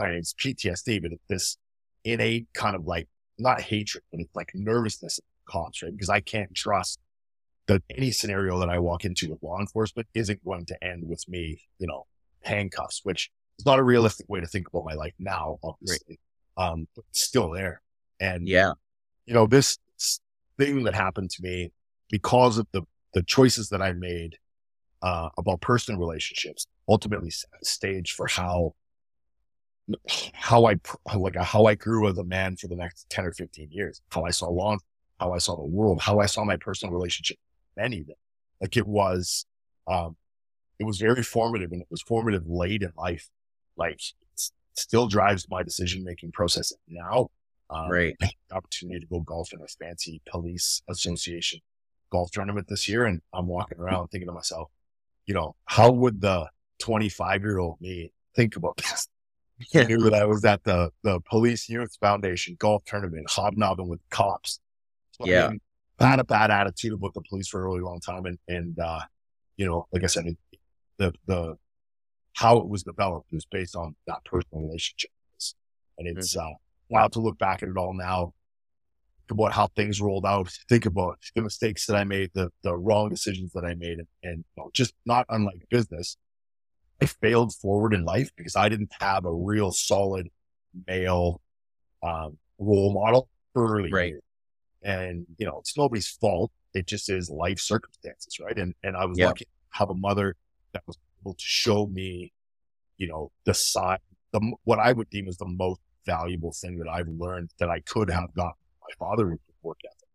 [0.01, 1.57] I mean, it's PTSD, but it's this
[2.05, 3.09] innate kind of like
[3.39, 5.93] not hatred, but it's like nervousness of cops, right?
[5.93, 6.99] Because I can't trust
[7.67, 11.29] that any scenario that I walk into with law enforcement isn't going to end with
[11.29, 12.07] me, you know,
[12.43, 16.19] handcuffs, which is not a realistic way to think about my life now, obviously.
[16.57, 16.69] Right.
[16.69, 17.81] Um, but still there.
[18.21, 18.73] And yeah,
[19.27, 19.79] you know, this
[20.59, 21.73] thing that happened to me
[22.13, 22.83] because of the,
[23.15, 24.37] the choices that I made,
[25.03, 28.73] uh, about personal relationships ultimately set the stage for how
[30.33, 30.77] how I
[31.17, 34.25] like how I grew as a man for the next 10 or 15 years, how
[34.25, 34.77] I saw law,
[35.19, 37.37] how I saw the world, how I saw my personal relationship,
[37.77, 38.17] many of them.
[38.61, 39.45] Like it was,
[39.89, 40.17] um,
[40.79, 43.29] it was very formative and it was formative late in life.
[43.77, 47.31] Like it still drives my decision making process now.
[47.69, 48.15] Um, right.
[48.53, 51.61] opportunity to go golf in a fancy police association
[52.13, 53.07] golf tournament this year.
[53.07, 54.71] And I'm walking around thinking to myself,
[55.27, 56.49] you know, how would the
[56.81, 59.09] 25 year old me think about this?
[59.75, 64.01] I knew that I was at the, the Police Youth Foundation golf tournament, hobnobbing with
[64.11, 64.61] cops.
[65.13, 65.47] So, yeah.
[65.47, 65.61] I, mean,
[66.01, 68.27] I had a bad attitude about the police for a really long time.
[68.27, 69.01] And, and, uh,
[69.57, 70.37] you know, like I said,
[70.99, 71.57] the, the,
[72.35, 75.11] how it was developed was based on that personal relationship.
[75.99, 76.47] And it's, mm-hmm.
[76.47, 76.57] uh,
[76.89, 78.35] wild to look back at it all now
[79.33, 83.09] about how things rolled out, think about the mistakes that I made, the, the wrong
[83.09, 86.17] decisions that I made, and, and you know, just not unlike business.
[87.01, 90.29] I failed forward in life because I didn't have a real solid
[90.87, 91.41] male
[92.03, 93.91] um, role model early.
[93.91, 94.15] Right.
[94.83, 96.53] And, you know, it's nobody's fault.
[96.75, 98.39] It just is life circumstances.
[98.41, 98.57] Right.
[98.57, 99.29] And, and I was yep.
[99.29, 100.37] lucky to have a mother
[100.73, 102.33] that was able to show me,
[102.99, 103.99] you know, the side,
[104.33, 107.81] the, what I would deem as the most valuable thing that I've learned that I
[107.81, 108.55] could have gotten
[108.99, 110.09] father work ethic.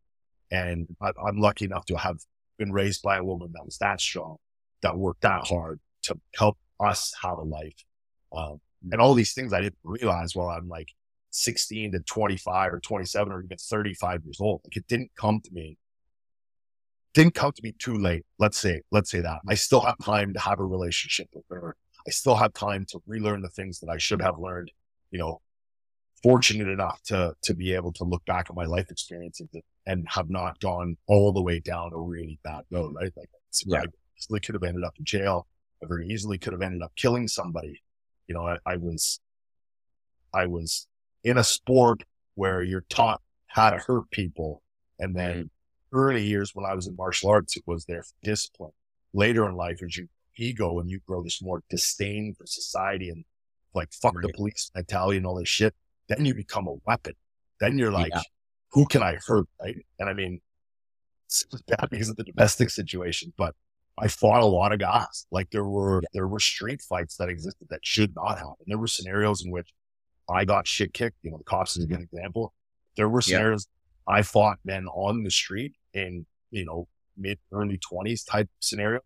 [0.51, 2.17] And I, I'm lucky enough to have
[2.57, 4.37] been raised by a woman that was that strong,
[4.81, 7.83] that worked that hard to help us have a life.
[8.35, 8.59] Um,
[8.91, 10.89] and all these things I didn't realize while I'm like
[11.31, 14.61] 16 to 25 or 27 or even 35 years old.
[14.63, 15.77] Like it didn't come to me,
[17.13, 18.25] didn't come to me too late.
[18.39, 21.75] Let's say, let's say that I still have time to have a relationship with her.
[22.07, 24.71] I still have time to relearn the things that I should have learned,
[25.11, 25.41] you know,
[26.23, 29.47] fortunate enough to to be able to look back at my life experiences
[29.85, 33.11] and have not gone all the way down a really bad road, right?
[33.15, 33.29] Like
[33.65, 33.79] yeah.
[33.79, 33.85] I
[34.17, 35.47] easily could have ended up in jail.
[35.83, 37.81] I very easily could have ended up killing somebody.
[38.27, 39.19] You know, I, I was
[40.33, 40.87] I was
[41.23, 42.03] in a sport
[42.35, 44.61] where you're taught how to hurt people.
[44.99, 45.97] And then mm-hmm.
[45.97, 48.71] early years when I was in martial arts, it was their discipline.
[49.13, 53.25] Later in life, as you ego and you grow this more disdain for society and
[53.73, 54.21] like fuck right.
[54.21, 55.73] the police mentality and all this shit,
[56.09, 57.13] then you become a weapon.
[57.59, 58.21] Then you're like, yeah.
[58.71, 59.47] who can I hurt?
[59.61, 59.85] Right.
[59.99, 60.41] And I mean,
[61.25, 63.55] it's bad because of the domestic situation, but
[63.97, 65.25] I fought a lot of guys.
[65.31, 66.09] Like there were, yeah.
[66.13, 68.65] there were street fights that existed that should not happen.
[68.67, 69.73] There were scenarios in which
[70.29, 71.17] I got shit kicked.
[71.23, 72.53] You know, the cops is a good example.
[72.95, 73.67] There were scenarios
[74.07, 74.15] yeah.
[74.15, 76.87] I fought men on the street in, you know,
[77.17, 79.01] mid early twenties type scenario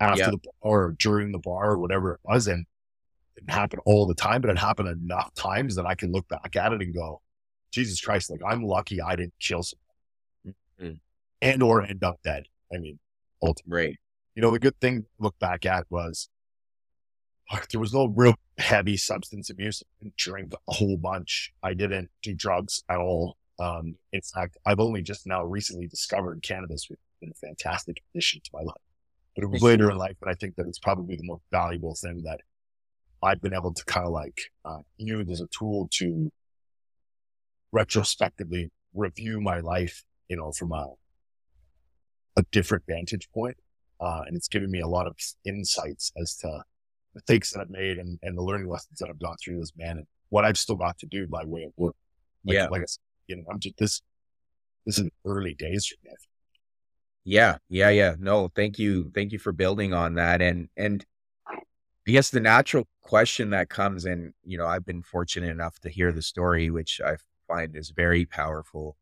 [0.00, 2.46] after the or during the bar or whatever it was.
[2.46, 2.66] And
[3.50, 6.72] happen all the time, but it happened enough times that I can look back at
[6.72, 7.20] it and go,
[7.70, 10.92] Jesus Christ, like I'm lucky I didn't kill someone mm-hmm.
[11.42, 12.44] and or end up dead.
[12.72, 12.98] I mean,
[13.42, 13.86] ultimately.
[13.86, 13.96] Right.
[14.34, 16.28] You know, the good thing to look back at was
[17.70, 19.82] there was no real heavy substance abuse.
[19.82, 21.52] I didn't drink a whole bunch.
[21.62, 23.36] I didn't do drugs at all.
[23.58, 28.02] Um, in fact, I've only just now recently discovered cannabis, which has been a fantastic
[28.12, 28.76] addition to my life.
[29.34, 31.94] But it was later in life, and I think that it's probably the most valuable
[31.94, 32.40] thing that
[33.22, 36.30] I've been able to kind of like uh, use as a tool to
[37.72, 40.88] retrospectively review my life, you know, from a,
[42.36, 43.56] a different vantage point.
[44.00, 46.62] Uh, and it's given me a lot of insights as to the
[47.14, 49.98] mistakes that I've made and, and the learning lessons that I've gone through as man
[49.98, 51.96] and what I've still got to do by way of work.
[52.44, 52.68] Like, yeah.
[52.68, 54.00] Like I said, you know, I'm just this,
[54.86, 56.14] this is early days for me.
[57.24, 57.56] Yeah.
[57.68, 57.90] Yeah.
[57.90, 58.14] Yeah.
[58.18, 59.10] No, thank you.
[59.14, 60.40] Thank you for building on that.
[60.40, 61.04] And, and
[62.08, 65.90] I guess the natural question that comes in, you know, I've been fortunate enough to
[65.90, 68.96] hear the story, which I find is very powerful.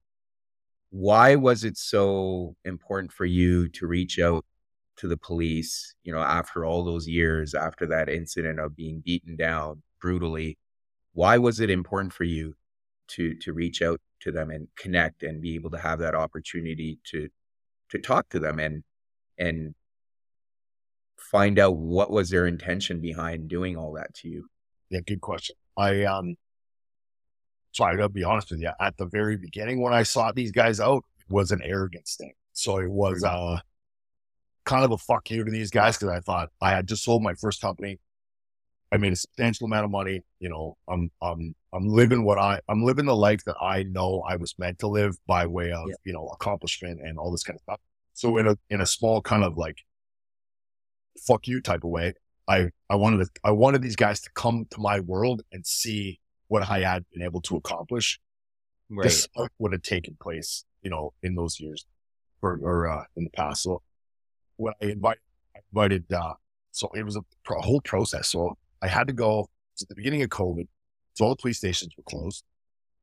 [0.91, 4.45] Why was it so important for you to reach out
[4.97, 9.37] to the police, you know, after all those years, after that incident of being beaten
[9.37, 10.59] down brutally?
[11.13, 12.55] Why was it important for you
[13.11, 16.99] to to reach out to them and connect and be able to have that opportunity
[17.13, 17.29] to
[17.91, 18.83] to talk to them and
[19.39, 19.77] and
[21.19, 24.49] find out what was their intention behind doing all that to you?
[24.91, 25.57] Yeah, good question.
[25.77, 26.37] I um
[27.73, 28.71] so I gotta be honest with you.
[28.81, 32.33] At the very beginning when I sought these guys out was an arrogance thing.
[32.53, 33.59] So it was uh
[34.65, 37.23] kind of a fuck you to these guys because I thought I had just sold
[37.23, 37.99] my first company.
[38.93, 40.23] I made a substantial amount of money.
[40.39, 44.23] You know, I'm I'm I'm living what I I'm living the life that I know
[44.29, 45.95] I was meant to live by way of, yeah.
[46.05, 47.81] you know, accomplishment and all this kind of stuff.
[48.15, 49.79] So in a in a small kind of like
[51.27, 52.15] fuck you type of way.
[52.49, 56.21] I, I wanted to, I wanted these guys to come to my world and see
[56.49, 58.21] what I had been able to accomplish
[58.89, 59.05] right.
[59.05, 61.87] despite what had taken place, you know, in those years
[62.43, 63.63] or, or uh, in the past.
[63.63, 63.83] So
[64.57, 65.21] when I invited,
[65.57, 66.35] I invited, uh,
[66.71, 68.29] so it was a, a whole process.
[68.29, 69.49] So I had to go
[69.83, 70.69] at the beginning of COVID.
[71.15, 72.45] So all the police stations were closed.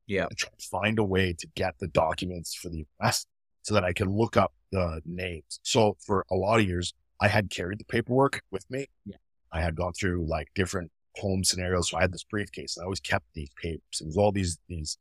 [0.06, 0.24] Yeah.
[0.24, 3.26] I tried to find a way to get the documents for the arrest
[3.62, 5.60] so that I could look up the names.
[5.62, 8.86] So for a lot of years, I had carried the paperwork with me.
[9.04, 9.16] Yeah.
[9.52, 11.90] I had gone through like different home scenarios.
[11.90, 14.00] So I had this briefcase and I always kept these papers.
[14.00, 14.98] It was all these, these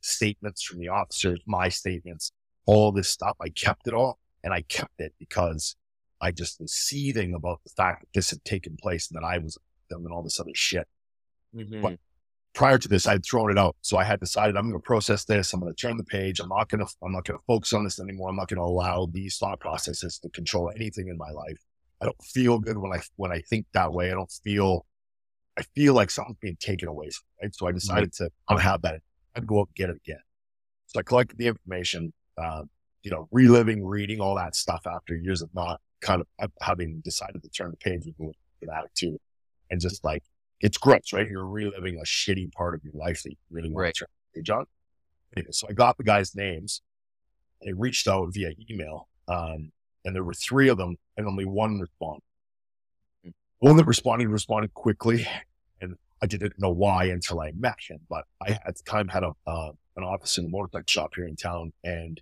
[0.00, 2.30] statements from the officers, my statements,
[2.66, 3.36] all this stuff.
[3.40, 5.76] I kept it all and I kept it because
[6.20, 9.38] I just was seething about the fact that this had taken place and that I
[9.38, 9.58] was
[9.90, 10.86] them and all this other shit.
[11.54, 11.82] Mm-hmm.
[11.82, 11.98] But
[12.56, 13.76] prior to this, I'd thrown it out.
[13.82, 15.52] So I had decided I'm going to process this.
[15.52, 16.40] I'm going to turn the page.
[16.40, 18.30] I'm not going to, I'm not going to focus on this anymore.
[18.30, 21.58] I'm not going to allow these thought processes to control anything in my life.
[22.00, 24.10] I don't feel good when I, when I think that way.
[24.10, 24.86] I don't feel,
[25.58, 27.10] I feel like something's being taken away.
[27.42, 27.54] Right.
[27.54, 29.00] So I decided to not have that.
[29.36, 30.20] I'd go out and get it again.
[30.86, 32.62] So I collected the information, uh,
[33.02, 37.42] you know, reliving, reading all that stuff after years of not kind of having decided
[37.42, 39.18] to turn the page with that attitude
[39.70, 40.22] and just like
[40.60, 41.28] it's gross, right?
[41.28, 43.94] You're reliving a shitty part of your life that you really want right.
[43.94, 44.64] to turn John.
[45.36, 46.82] Anyway, so I got the guys' names.
[47.66, 49.72] I reached out via email, um,
[50.04, 52.22] and there were three of them, and only one responded.
[53.24, 53.30] Hmm.
[53.58, 55.26] One that responded responded quickly,
[55.80, 58.00] and I didn't know why until I met him.
[58.08, 61.26] But I at the time had a uh, an office in a motorcycle shop here
[61.26, 62.20] in town, and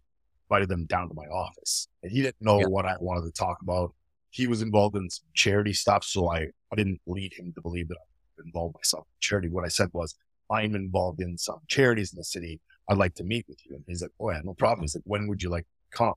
[0.49, 1.89] invited them down to my office.
[2.03, 2.67] And he didn't know yeah.
[2.67, 3.93] what I wanted to talk about.
[4.31, 7.89] He was involved in some charity stuff, so I I didn't lead him to believe
[7.89, 8.07] that I
[8.45, 9.49] involve myself in charity.
[9.49, 10.15] What I said was,
[10.51, 12.61] I'm involved in some charities in the city.
[12.89, 13.77] I'd like to meet with you.
[13.77, 14.83] And he's like, oh yeah, no problem.
[14.83, 16.15] He's like, when would you like to come?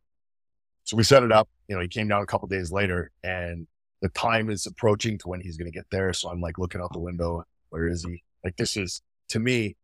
[0.83, 1.49] So we set it up.
[1.67, 3.67] You know, he came down a couple days later and
[4.01, 6.13] the time is approaching to when he's going to get there.
[6.13, 7.43] So I'm like looking out the window.
[7.69, 8.23] Where is he?
[8.43, 9.75] Like this is to me,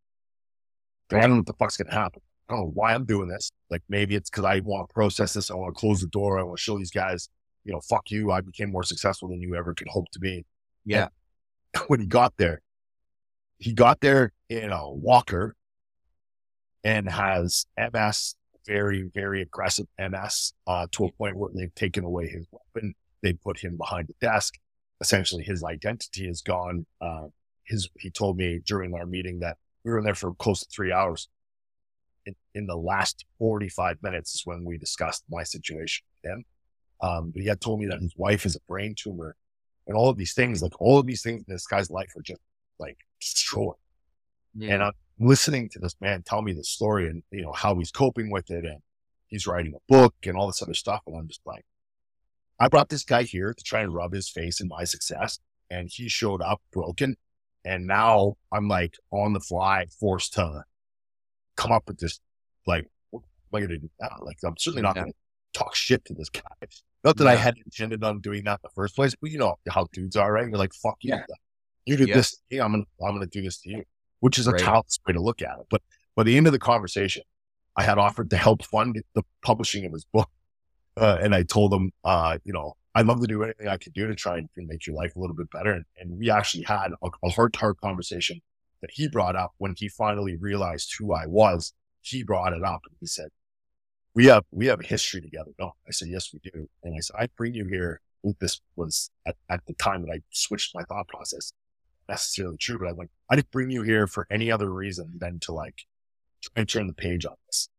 [1.11, 2.21] I don't know what the fuck's going to happen.
[2.47, 3.51] I don't know why I'm doing this.
[3.69, 5.51] Like maybe it's because I want to process this.
[5.51, 6.39] I want to close the door.
[6.39, 7.29] I want to show these guys,
[7.63, 8.31] you know, fuck you.
[8.31, 10.45] I became more successful than you ever could hope to be.
[10.85, 11.07] Yeah.
[11.87, 12.61] when he got there,
[13.57, 15.55] he got there in a walker
[16.83, 22.27] and has MS, very, very aggressive MS, uh, to a point where they've taken away
[22.27, 22.93] his weapon.
[23.21, 24.55] They put him behind the desk.
[24.99, 26.85] Essentially, his identity is gone.
[26.99, 27.27] Uh,
[27.63, 30.91] his, he told me during our meeting that we were there for close to three
[30.91, 31.29] hours.
[32.25, 36.45] In, in the last 45 minutes is when we discussed my situation with him.
[37.01, 39.35] Um, but he had told me that his wife has a brain tumor
[39.87, 42.21] and all of these things, like all of these things in this guy's life are
[42.21, 42.41] just
[42.79, 43.75] like destroyed.
[44.55, 44.75] Yeah.
[44.75, 47.91] And I'm listening to this man tell me this story and, you know, how he's
[47.91, 48.65] coping with it.
[48.65, 48.79] And
[49.27, 51.01] he's writing a book and all this other stuff.
[51.07, 51.65] And I'm just like,
[52.59, 55.39] I brought this guy here to try and rub his face in my success.
[55.69, 57.15] And he showed up broken.
[57.65, 60.63] And now I'm like on the fly, forced to
[61.55, 62.19] come up with this,
[62.67, 64.17] like, what am I going to do now?
[64.21, 65.03] Like, I'm certainly not yeah.
[65.03, 66.41] going to talk shit to this guy.
[67.03, 67.31] Not that yeah.
[67.31, 70.15] I had intended on doing that in the first place, but you know how dudes
[70.15, 70.47] are, right?
[70.47, 71.15] You're like, fuck you.
[71.15, 71.25] Yeah.
[71.85, 72.15] You did yeah.
[72.15, 72.61] this to me.
[72.61, 73.83] I'm gonna I'm gonna do this to you.
[74.21, 74.83] Which is a right.
[75.05, 75.65] way to look at it.
[75.69, 75.81] But
[76.15, 77.23] by the end of the conversation,
[77.75, 80.29] I had offered to help fund the publishing of his book.
[80.95, 83.93] Uh, and I told him, uh, you know, I'd love to do anything I could
[83.93, 85.71] do to try and make your life a little bit better.
[85.71, 88.39] And, and we actually had a, a heart to heart conversation
[88.81, 91.73] that he brought up when he finally realized who I was.
[92.01, 93.29] He brought it up and he said,
[94.15, 95.51] we have we have a history together.
[95.59, 96.69] No, I said yes, we do.
[96.83, 98.01] And I said I bring you here.
[98.39, 101.51] This was at, at the time that I switched my thought process.
[102.07, 105.39] Necessarily true, but I'm like I didn't bring you here for any other reason than
[105.41, 105.83] to like
[106.41, 107.69] try and turn the page on this.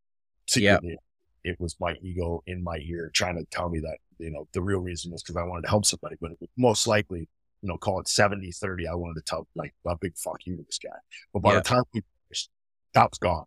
[0.47, 0.97] Secretly,
[1.43, 1.51] yeah.
[1.51, 4.61] it was my ego in my ear trying to tell me that you know the
[4.61, 7.27] real reason was because I wanted to help somebody, but most likely
[7.61, 10.57] you know call it 70 30 i wanted to tell like a big fuck you
[10.57, 10.89] to this guy
[11.33, 11.59] but by yeah.
[11.59, 12.49] the time we finished
[12.93, 13.45] that was gone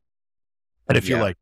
[0.89, 1.37] and I you're like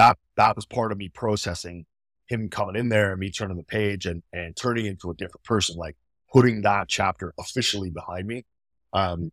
[0.00, 1.84] that that was part of me processing
[2.26, 5.44] him coming in there and me turning the page and and turning into a different
[5.44, 5.96] person, like
[6.32, 8.46] putting that chapter officially behind me.
[8.94, 9.30] Um,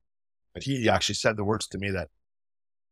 [0.53, 2.09] but he actually said the words to me that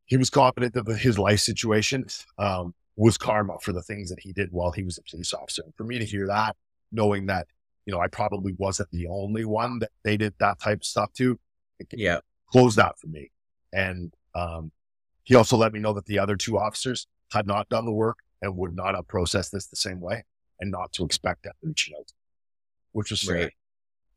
[0.05, 2.05] he was confident that his life situation
[2.37, 5.63] um, was karma for the things that he did while he was a police officer.
[5.63, 6.55] And for me to hear that,
[6.93, 7.47] knowing that
[7.85, 11.11] you know I probably wasn't the only one that they did that type of stuff
[11.17, 11.37] to,
[11.91, 12.19] yeah,
[12.53, 13.31] closed that for me.
[13.73, 14.71] And um,
[15.23, 18.19] he also let me know that the other two officers had not done the work
[18.41, 20.23] and would not have processed this the same way
[20.59, 22.11] and not to expect that reaching out,
[22.93, 23.35] which was fair.
[23.35, 23.53] Right.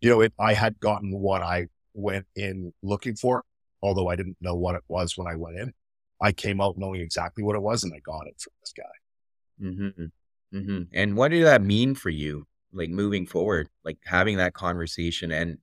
[0.01, 3.45] You know, it, I had gotten what I went in looking for,
[3.83, 5.75] although I didn't know what it was when I went in.
[6.21, 9.65] I came out knowing exactly what it was and I got it from this guy.
[9.67, 10.57] Mm-hmm.
[10.57, 10.83] Mm-hmm.
[10.93, 15.59] And what did that mean for you, like moving forward, like having that conversation and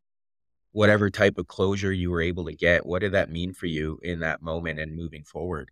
[0.73, 2.85] whatever type of closure you were able to get?
[2.85, 5.71] What did that mean for you in that moment and moving forward?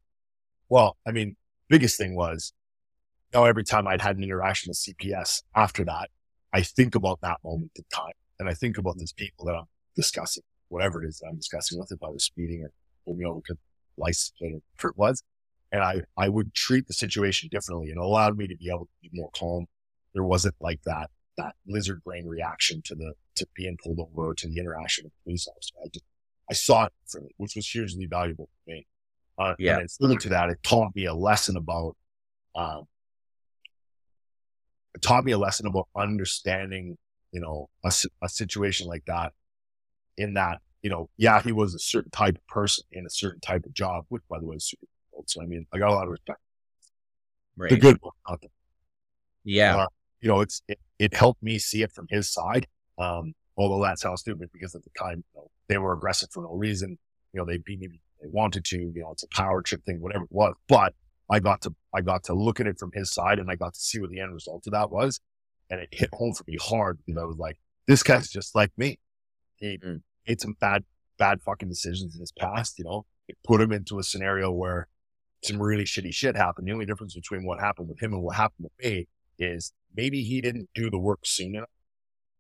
[0.70, 1.36] Well, I mean,
[1.70, 2.54] biggest thing was
[3.34, 6.10] now every time I'd had an interaction with CPS after that,
[6.54, 9.66] I think about that moment in time and I think about these people that I'm
[9.96, 12.66] discussing, whatever it is that I'm discussing with, if I was speeding
[13.06, 13.58] or you know, because
[13.98, 15.24] license plate whatever it was.
[15.72, 18.92] And I, I would treat the situation differently and allowed me to be able to
[19.02, 19.66] be more calm.
[20.14, 24.48] There wasn't like that, that lizard brain reaction to the, to being pulled over to
[24.48, 25.74] the interaction with the police officer.
[25.84, 26.06] I just,
[26.50, 28.86] I saw it differently, which was hugely valuable for me.
[29.38, 29.80] Uh, yeah.
[29.80, 31.96] And further to that, it taught me a lesson about,
[32.56, 32.84] um,
[34.96, 36.98] it taught me a lesson about understanding,
[37.32, 39.34] you know, a, a situation like that
[40.18, 43.40] in that, you know, yeah, he was a certain type of person in a certain
[43.40, 45.24] type of job, which by the way is super cool.
[45.28, 46.40] So, I mean, I got a lot of respect.
[47.58, 47.70] Right.
[47.70, 48.52] The good one out there.
[49.44, 49.78] Yeah.
[49.78, 49.88] Uh,
[50.22, 52.68] you know, it's, it, it helped me see it from his side.
[53.00, 56.44] Um, although that sounds stupid because at the time, you know, they were aggressive for
[56.44, 56.98] no reason.
[57.34, 60.00] You know, they beat me they wanted to, you know, it's a power trip thing,
[60.00, 60.56] whatever it was.
[60.68, 60.94] But
[61.30, 63.74] I got to, I got to look at it from his side and I got
[63.74, 65.20] to see what the end result of that was.
[65.70, 68.72] And it hit home for me hard because I was like, this guy's just like
[68.78, 69.00] me.
[69.58, 70.02] He mm.
[70.28, 70.86] made some bad,
[71.18, 74.88] bad fucking decisions in his past, you know, it put him into a scenario where
[75.44, 76.68] some really shitty shit happened.
[76.68, 79.08] The only difference between what happened with him and what happened with me
[79.38, 81.70] is maybe he didn't do the work soon enough.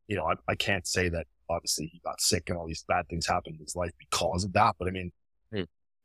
[0.07, 3.07] You know, I, I can't say that obviously he got sick and all these bad
[3.09, 4.75] things happened in his life because of that.
[4.79, 5.11] But I mean.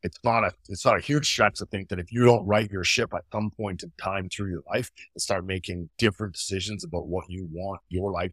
[0.03, 2.71] It's not a it's not a huge stretch to think that if you don't right
[2.71, 6.85] your ship at some point in time through your life and start making different decisions
[6.85, 8.33] about what you want your life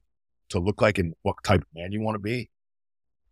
[0.50, 2.50] to look like and what type of man you want to be,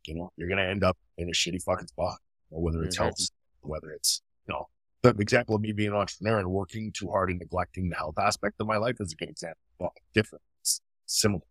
[0.07, 2.17] you know, you're gonna end up in a shitty fucking spot.
[2.49, 3.05] whether it's mm-hmm.
[3.05, 3.29] health,
[3.61, 4.67] whether it's you know,
[5.03, 8.17] the example of me being an entrepreneur and working too hard and neglecting the health
[8.17, 9.59] aspect of my life is a good example.
[9.79, 11.43] Well, different, it's similar.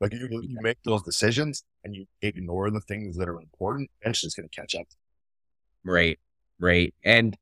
[0.00, 4.28] Like you, you make those decisions and you ignore the things that are important, eventually
[4.28, 4.86] it's just going to catch up.
[5.84, 6.18] Right.
[6.58, 6.94] Right.
[7.04, 7.36] And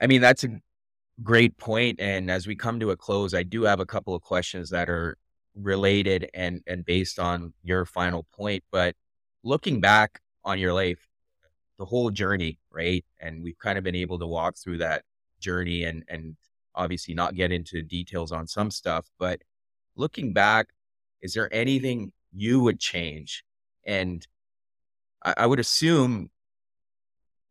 [0.00, 0.60] I mean, that's a
[1.22, 2.00] great point.
[2.00, 4.88] And as we come to a close, I do have a couple of questions that
[4.88, 5.16] are
[5.54, 8.62] related and, and based on your final point.
[8.70, 8.94] But
[9.42, 11.08] looking back on your life,
[11.78, 13.04] the whole journey, right?
[13.20, 15.02] And we've kind of been able to walk through that
[15.40, 16.36] journey and, and
[16.74, 19.42] obviously not get into details on some stuff, but
[19.96, 20.68] looking back,
[21.20, 23.44] is there anything you would change?
[23.84, 24.26] And
[25.24, 26.30] I, I would assume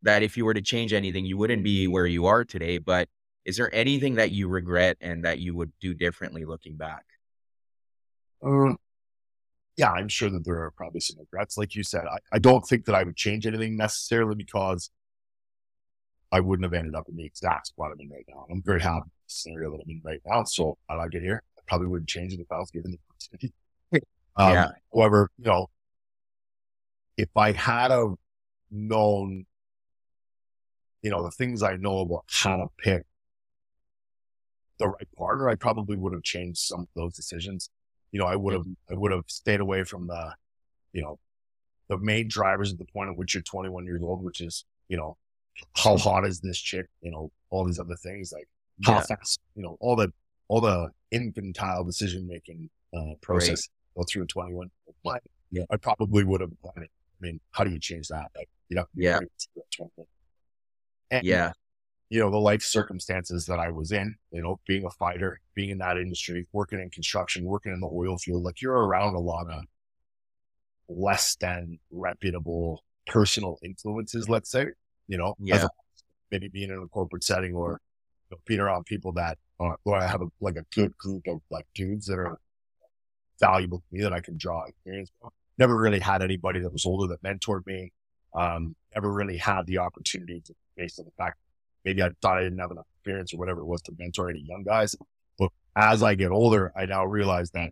[0.07, 2.77] that if you were to change anything, you wouldn't be where you are today.
[2.77, 3.09] But
[3.45, 7.03] is there anything that you regret and that you would do differently looking back?
[8.41, 8.77] Um,
[9.75, 11.57] yeah, I'm sure that there are probably some regrets.
[11.57, 14.89] Like you said, I, I don't think that I would change anything necessarily because
[16.31, 18.45] I wouldn't have ended up in the exact spot I'm in right now.
[18.49, 20.43] I'm very happy with the scenario that I'm in right now.
[20.45, 22.99] So I like it here I probably wouldn't change it if I was given the
[23.09, 23.53] opportunity.
[24.37, 24.69] um, yeah.
[24.93, 25.67] However, you know,
[27.17, 28.13] if I had a
[28.71, 29.45] known,
[31.07, 33.05] you know, the things I know about how to pick
[34.77, 37.69] the right partner, I probably would have changed some of those decisions.
[38.11, 38.93] You know, I would have, mm-hmm.
[38.93, 40.33] I would have stayed away from the,
[40.91, 41.17] you know,
[41.87, 44.97] the main drivers at the point at which you're 21 years old, which is, you
[44.97, 45.15] know,
[45.77, 46.87] how hot is this chick?
[46.99, 48.49] You know, all these other things like
[48.83, 49.03] how yeah.
[49.03, 50.11] fast, you know, all the
[50.49, 54.69] all the infantile decision making uh, process go through in 21.
[55.05, 56.81] But yeah, I probably would have I
[57.21, 58.29] mean, how do you change that?
[58.35, 59.19] Like, you know, yeah.
[61.11, 61.51] And, yeah.
[62.09, 65.71] You know, the life circumstances that I was in, you know, being a fighter, being
[65.71, 69.19] in that industry, working in construction, working in the oil field, like you're around a
[69.19, 69.63] lot of
[70.87, 74.67] less than reputable personal influences, let's say,
[75.07, 75.67] you know, yeah.
[76.31, 77.81] maybe being in a corporate setting or
[78.29, 81.27] you know, being around people that uh, where I have a, like a good group
[81.27, 82.39] of like dudes that are
[83.39, 85.31] valuable to me that I can draw experience from.
[85.57, 87.91] Never really had anybody that was older that mentored me.
[88.33, 91.37] Um, never really had the opportunity to, based on the fact
[91.85, 94.43] maybe I thought I didn't have enough experience or whatever it was to mentor any
[94.45, 94.95] young guys.
[95.39, 97.71] But as I get older, I now realize that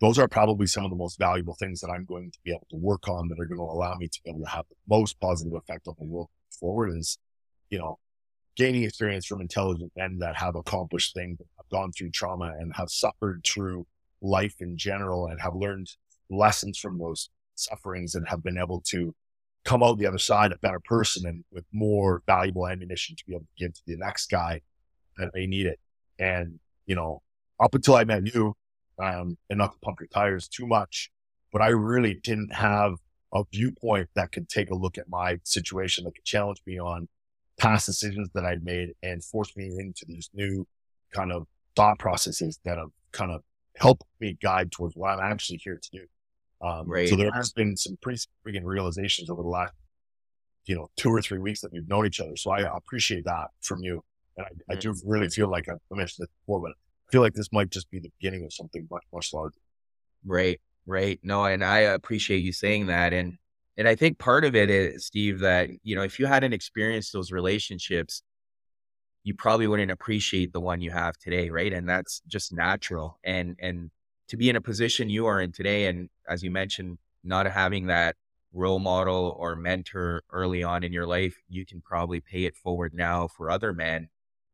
[0.00, 2.66] those are probably some of the most valuable things that I'm going to be able
[2.70, 4.76] to work on that are going to allow me to be able to have the
[4.88, 6.28] most positive effect on the world
[6.60, 7.18] forward is,
[7.70, 7.98] you know,
[8.56, 12.90] gaining experience from intelligent men that have accomplished things, have gone through trauma and have
[12.90, 13.86] suffered through
[14.20, 15.90] life in general and have learned
[16.30, 19.14] lessons from those sufferings and have been able to
[19.64, 23.34] come out the other side a better person and with more valuable ammunition to be
[23.34, 24.60] able to give to the next guy
[25.16, 25.80] that may need it.
[26.18, 27.22] And, you know,
[27.60, 28.54] up until I met you,
[28.98, 31.10] um, and not to pump your tires too much,
[31.52, 32.94] but I really didn't have
[33.32, 37.08] a viewpoint that could take a look at my situation that could challenge me on
[37.58, 40.66] past decisions that I'd made and force me into these new
[41.12, 43.42] kind of thought processes that have kind of
[43.76, 46.06] helped me guide towards what I'm actually here to do.
[46.64, 47.08] Um, right.
[47.08, 49.74] So there has been some pretty significant realizations over the last,
[50.64, 52.36] you know, two or three weeks that we've known each other.
[52.36, 54.02] So I appreciate that from you.
[54.38, 55.10] And I, I do mm-hmm.
[55.10, 58.00] really feel like I mentioned it before, but I feel like this might just be
[58.00, 59.58] the beginning of something much, much larger.
[60.24, 60.58] Right.
[60.86, 61.20] Right.
[61.22, 63.12] No, and I appreciate you saying that.
[63.12, 63.38] And
[63.76, 67.12] and I think part of it is, Steve, that, you know, if you hadn't experienced
[67.12, 68.22] those relationships,
[69.22, 71.50] you probably wouldn't appreciate the one you have today.
[71.50, 71.72] Right.
[71.72, 73.18] And that's just natural.
[73.24, 73.90] And, and
[74.28, 77.86] to be in a position you are in today, and as you mentioned, not having
[77.86, 78.16] that
[78.52, 82.94] role model or mentor early on in your life, you can probably pay it forward
[82.94, 84.08] now for other men.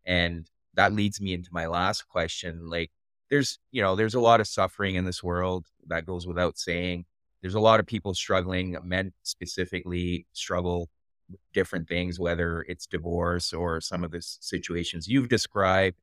[0.04, 2.68] And that leads me into my last question.
[2.68, 2.90] Like,
[3.28, 7.04] there's, you know, there's a lot of suffering in this world that goes without saying.
[7.42, 10.88] There's a lot of people struggling, men specifically struggle
[11.30, 15.96] with different things, whether it's divorce or some of the situations you've described.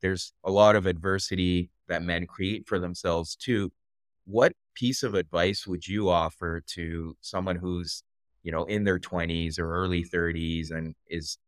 [0.00, 3.70] There's a lot of adversity that men create for themselves too.
[4.24, 8.02] What piece of advice would you offer to someone who's,
[8.42, 11.38] you know, in their 20s or early 30s and is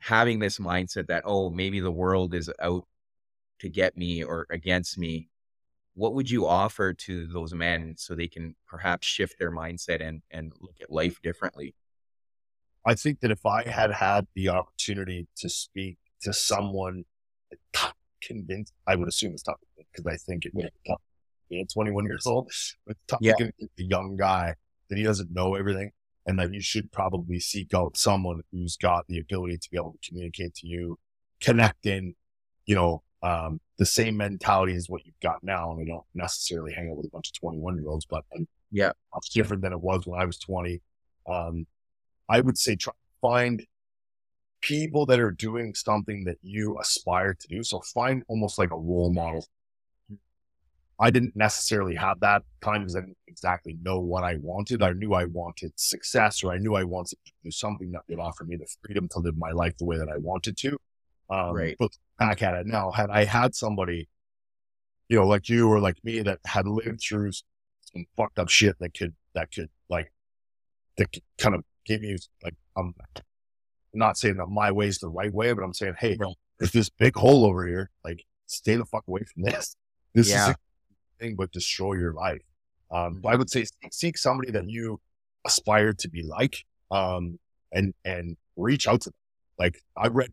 [0.00, 2.84] having this mindset that, oh, maybe the world is out
[3.60, 5.28] to get me or against me?
[5.94, 10.22] What would you offer to those men so they can perhaps shift their mindset and,
[10.30, 11.74] and look at life differently?
[12.84, 17.04] I think that if I had had the opportunity to speak to someone
[18.26, 21.00] convinced, I would assume it's tough because I think it would be tough
[21.48, 22.50] being 21 years old.
[22.86, 23.34] But tough yeah.
[23.38, 24.54] to a young guy
[24.88, 25.90] that he doesn't know everything
[26.26, 29.92] and that you should probably seek out someone who's got the ability to be able
[29.92, 30.98] to communicate to you,
[31.40, 32.14] connect in,
[32.66, 35.72] you know, um, the same mentality as what you've got now.
[35.72, 38.24] And I don't necessarily hang out with a bunch of 21 year olds, but
[38.70, 40.80] yeah, it's different than it was when I was 20.
[41.26, 41.66] Um,
[42.28, 43.64] I would say try find
[44.64, 47.62] people that are doing something that you aspire to do.
[47.62, 49.46] So find almost like a role model.
[50.98, 54.82] I didn't necessarily have that time because I didn't exactly know what I wanted.
[54.82, 58.20] I knew I wanted success or I knew I wanted to do something that would
[58.20, 60.78] offer me the freedom to live my life the way that I wanted to.
[61.28, 61.76] Um, right.
[61.78, 64.08] But back at it now, had I had somebody,
[65.08, 68.76] you know, like you or like me that had lived through some fucked up shit
[68.78, 70.12] that could, that could like,
[70.96, 72.94] that could kind of give you like, um,
[73.94, 76.34] I'm not saying that my way is the right way, but I'm saying, hey, bro,
[76.58, 77.90] there's this big hole over here.
[78.04, 79.76] Like, stay the fuck away from this.
[80.16, 80.50] This yeah.
[80.50, 80.56] is a
[81.18, 82.40] thing but destroy your life.
[82.92, 85.00] Um, I would say seek somebody that you
[85.44, 87.40] aspire to be like, um,
[87.72, 89.18] and and reach out to them.
[89.58, 90.32] Like I read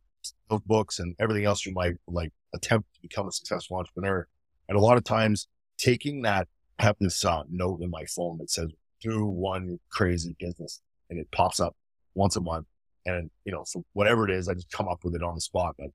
[0.52, 4.28] those books and everything else you might like attempt to become a successful entrepreneur,
[4.70, 5.48] and a lot of times
[5.80, 6.48] taking that
[6.78, 8.70] I have this uh, note in my phone that says
[9.02, 10.80] do one crazy business,
[11.10, 11.76] and it pops up
[12.14, 12.68] once a month
[13.06, 15.42] and you know, so whatever it is, I just come up with it on the
[15.42, 15.76] spot.
[15.78, 15.90] But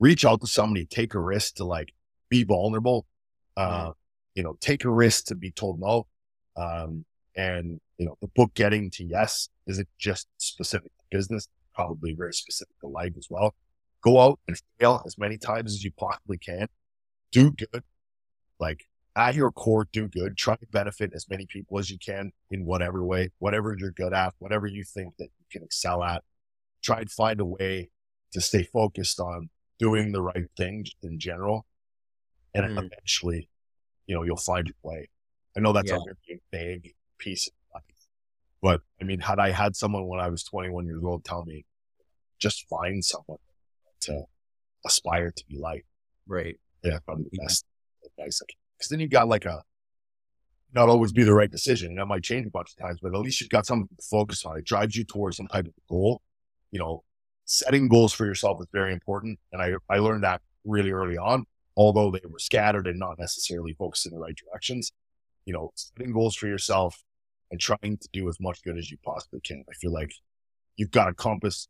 [0.00, 1.92] reach out to somebody, take a risk to like
[2.28, 3.06] be vulnerable.
[3.56, 3.92] Uh,
[4.34, 6.06] you know, take a risk to be told no.
[6.56, 7.04] Um,
[7.36, 12.32] and you know, the book getting to yes isn't just specific to business, probably very
[12.32, 13.54] specific to life as well.
[14.02, 16.68] Go out and fail as many times as you possibly can.
[17.32, 17.82] Do good.
[18.58, 18.84] Like
[19.16, 20.36] at your core, do good.
[20.36, 24.12] Try to benefit as many people as you can in whatever way, whatever you're good
[24.12, 26.22] at, whatever you think that you can excel at
[26.86, 27.90] try and find a way
[28.32, 31.66] to stay focused on doing the right thing in general.
[32.54, 32.84] And mm.
[32.86, 33.50] eventually,
[34.06, 35.10] you know, you'll find your way.
[35.56, 35.96] I know that's yeah.
[35.96, 37.82] a very big piece of life.
[38.62, 41.64] But I mean, had I had someone when I was 21 years old tell me,
[42.38, 43.38] just find someone
[44.02, 44.24] to
[44.84, 45.84] aspire to be like.
[46.28, 46.58] Right.
[46.82, 47.64] Yeah, probably the best
[48.04, 48.40] advice.
[48.78, 49.62] Because then you got like a,
[50.72, 51.90] not always be the right decision.
[51.90, 54.06] And that might change a bunch of times, but at least you've got something to
[54.08, 54.58] focus on.
[54.58, 56.22] It drives you towards some type of goal
[56.76, 57.02] you know,
[57.46, 59.38] setting goals for yourself is very important.
[59.50, 63.72] And I, I learned that really early on, although they were scattered and not necessarily
[63.72, 64.92] focused in the right directions.
[65.46, 67.02] You know, setting goals for yourself
[67.50, 69.64] and trying to do as much good as you possibly can.
[69.70, 70.12] I feel like
[70.76, 71.66] you've got a compass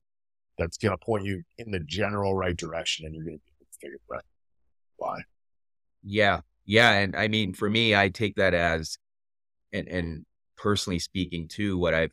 [0.58, 3.52] that's going to point you in the general right direction and you're going to be
[3.60, 4.24] able to figure it out
[4.96, 5.18] why.
[6.02, 6.40] Yeah.
[6.64, 6.90] Yeah.
[6.94, 8.98] And I mean, for me, I take that as,
[9.72, 10.26] and, and
[10.56, 12.12] personally speaking too, what I've,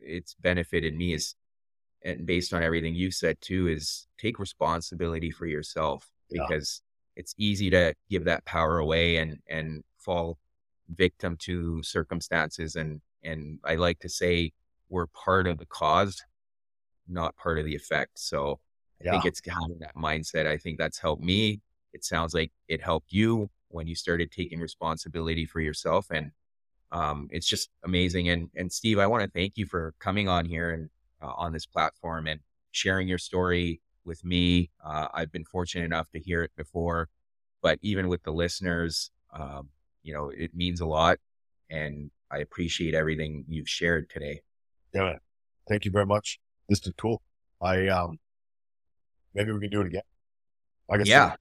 [0.00, 1.36] it's benefited me is
[2.04, 6.42] and based on everything you said too, is take responsibility for yourself yeah.
[6.46, 6.82] because
[7.16, 10.38] it's easy to give that power away and and fall
[10.90, 14.52] victim to circumstances and and I like to say
[14.90, 16.22] we're part of the cause,
[17.08, 18.18] not part of the effect.
[18.18, 18.60] So
[19.00, 19.10] I yeah.
[19.12, 20.46] think it's having that mindset.
[20.46, 21.60] I think that's helped me.
[21.94, 26.30] It sounds like it helped you when you started taking responsibility for yourself and
[26.92, 28.28] um, it's just amazing.
[28.28, 30.90] And and Steve, I want to thank you for coming on here and
[31.24, 32.40] uh, on this platform and
[32.72, 34.70] sharing your story with me.
[34.84, 37.08] Uh, I've been fortunate enough to hear it before,
[37.62, 39.70] but even with the listeners, um,
[40.02, 41.18] you know, it means a lot.
[41.70, 44.42] And I appreciate everything you've shared today.
[44.92, 45.18] Yeah, man.
[45.68, 46.38] Thank you very much.
[46.68, 47.22] This is cool.
[47.60, 48.18] I, um,
[49.34, 50.02] maybe we can do it again.
[50.90, 51.30] I got yeah.
[51.30, 51.36] So,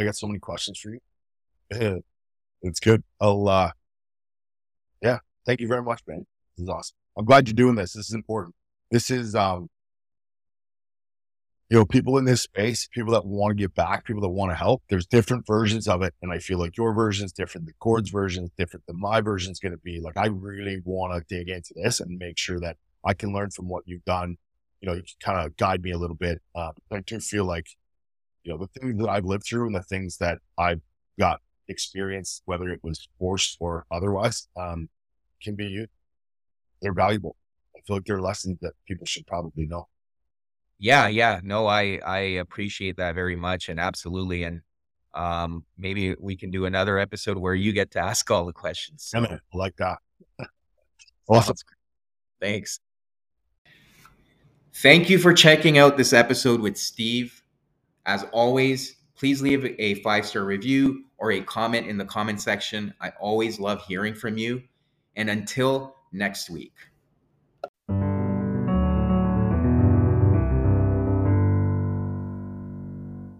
[0.00, 2.02] I got so many questions for you.
[2.62, 3.04] it's good.
[3.20, 3.70] I'll, uh,
[5.00, 5.18] yeah.
[5.46, 6.26] Thank you very much, man.
[6.56, 6.96] This is awesome.
[7.16, 7.92] I'm glad you're doing this.
[7.92, 8.54] This is important.
[8.90, 9.68] This is, um,
[11.68, 14.50] you know, people in this space, people that want to give back, people that want
[14.50, 14.82] to help.
[14.88, 17.66] There's different versions of it, and I feel like your version is different.
[17.66, 20.00] The Gord's version is different than my version is going to be.
[20.00, 23.50] Like, I really want to dig into this and make sure that I can learn
[23.50, 24.38] from what you've done.
[24.80, 26.40] You know, you can kind of guide me a little bit.
[26.54, 27.66] Uh, I do feel like,
[28.44, 30.80] you know, the things that I've lived through and the things that I've
[31.18, 34.88] got experience, whether it was forced or otherwise, um,
[35.42, 35.84] can be.
[36.80, 37.36] They're valuable.
[37.88, 39.88] Feel like they're lessons that people should probably know.
[40.78, 41.40] Yeah, yeah.
[41.42, 44.42] No, I I appreciate that very much and absolutely.
[44.42, 44.60] And
[45.14, 49.04] um maybe we can do another episode where you get to ask all the questions.
[49.04, 49.20] So.
[49.20, 50.00] I like that.
[51.30, 51.56] awesome.
[52.42, 52.78] Thanks.
[54.74, 57.42] Thank you for checking out this episode with Steve.
[58.04, 62.92] As always, please leave a five star review or a comment in the comment section.
[63.00, 64.62] I always love hearing from you.
[65.16, 66.74] And until next week.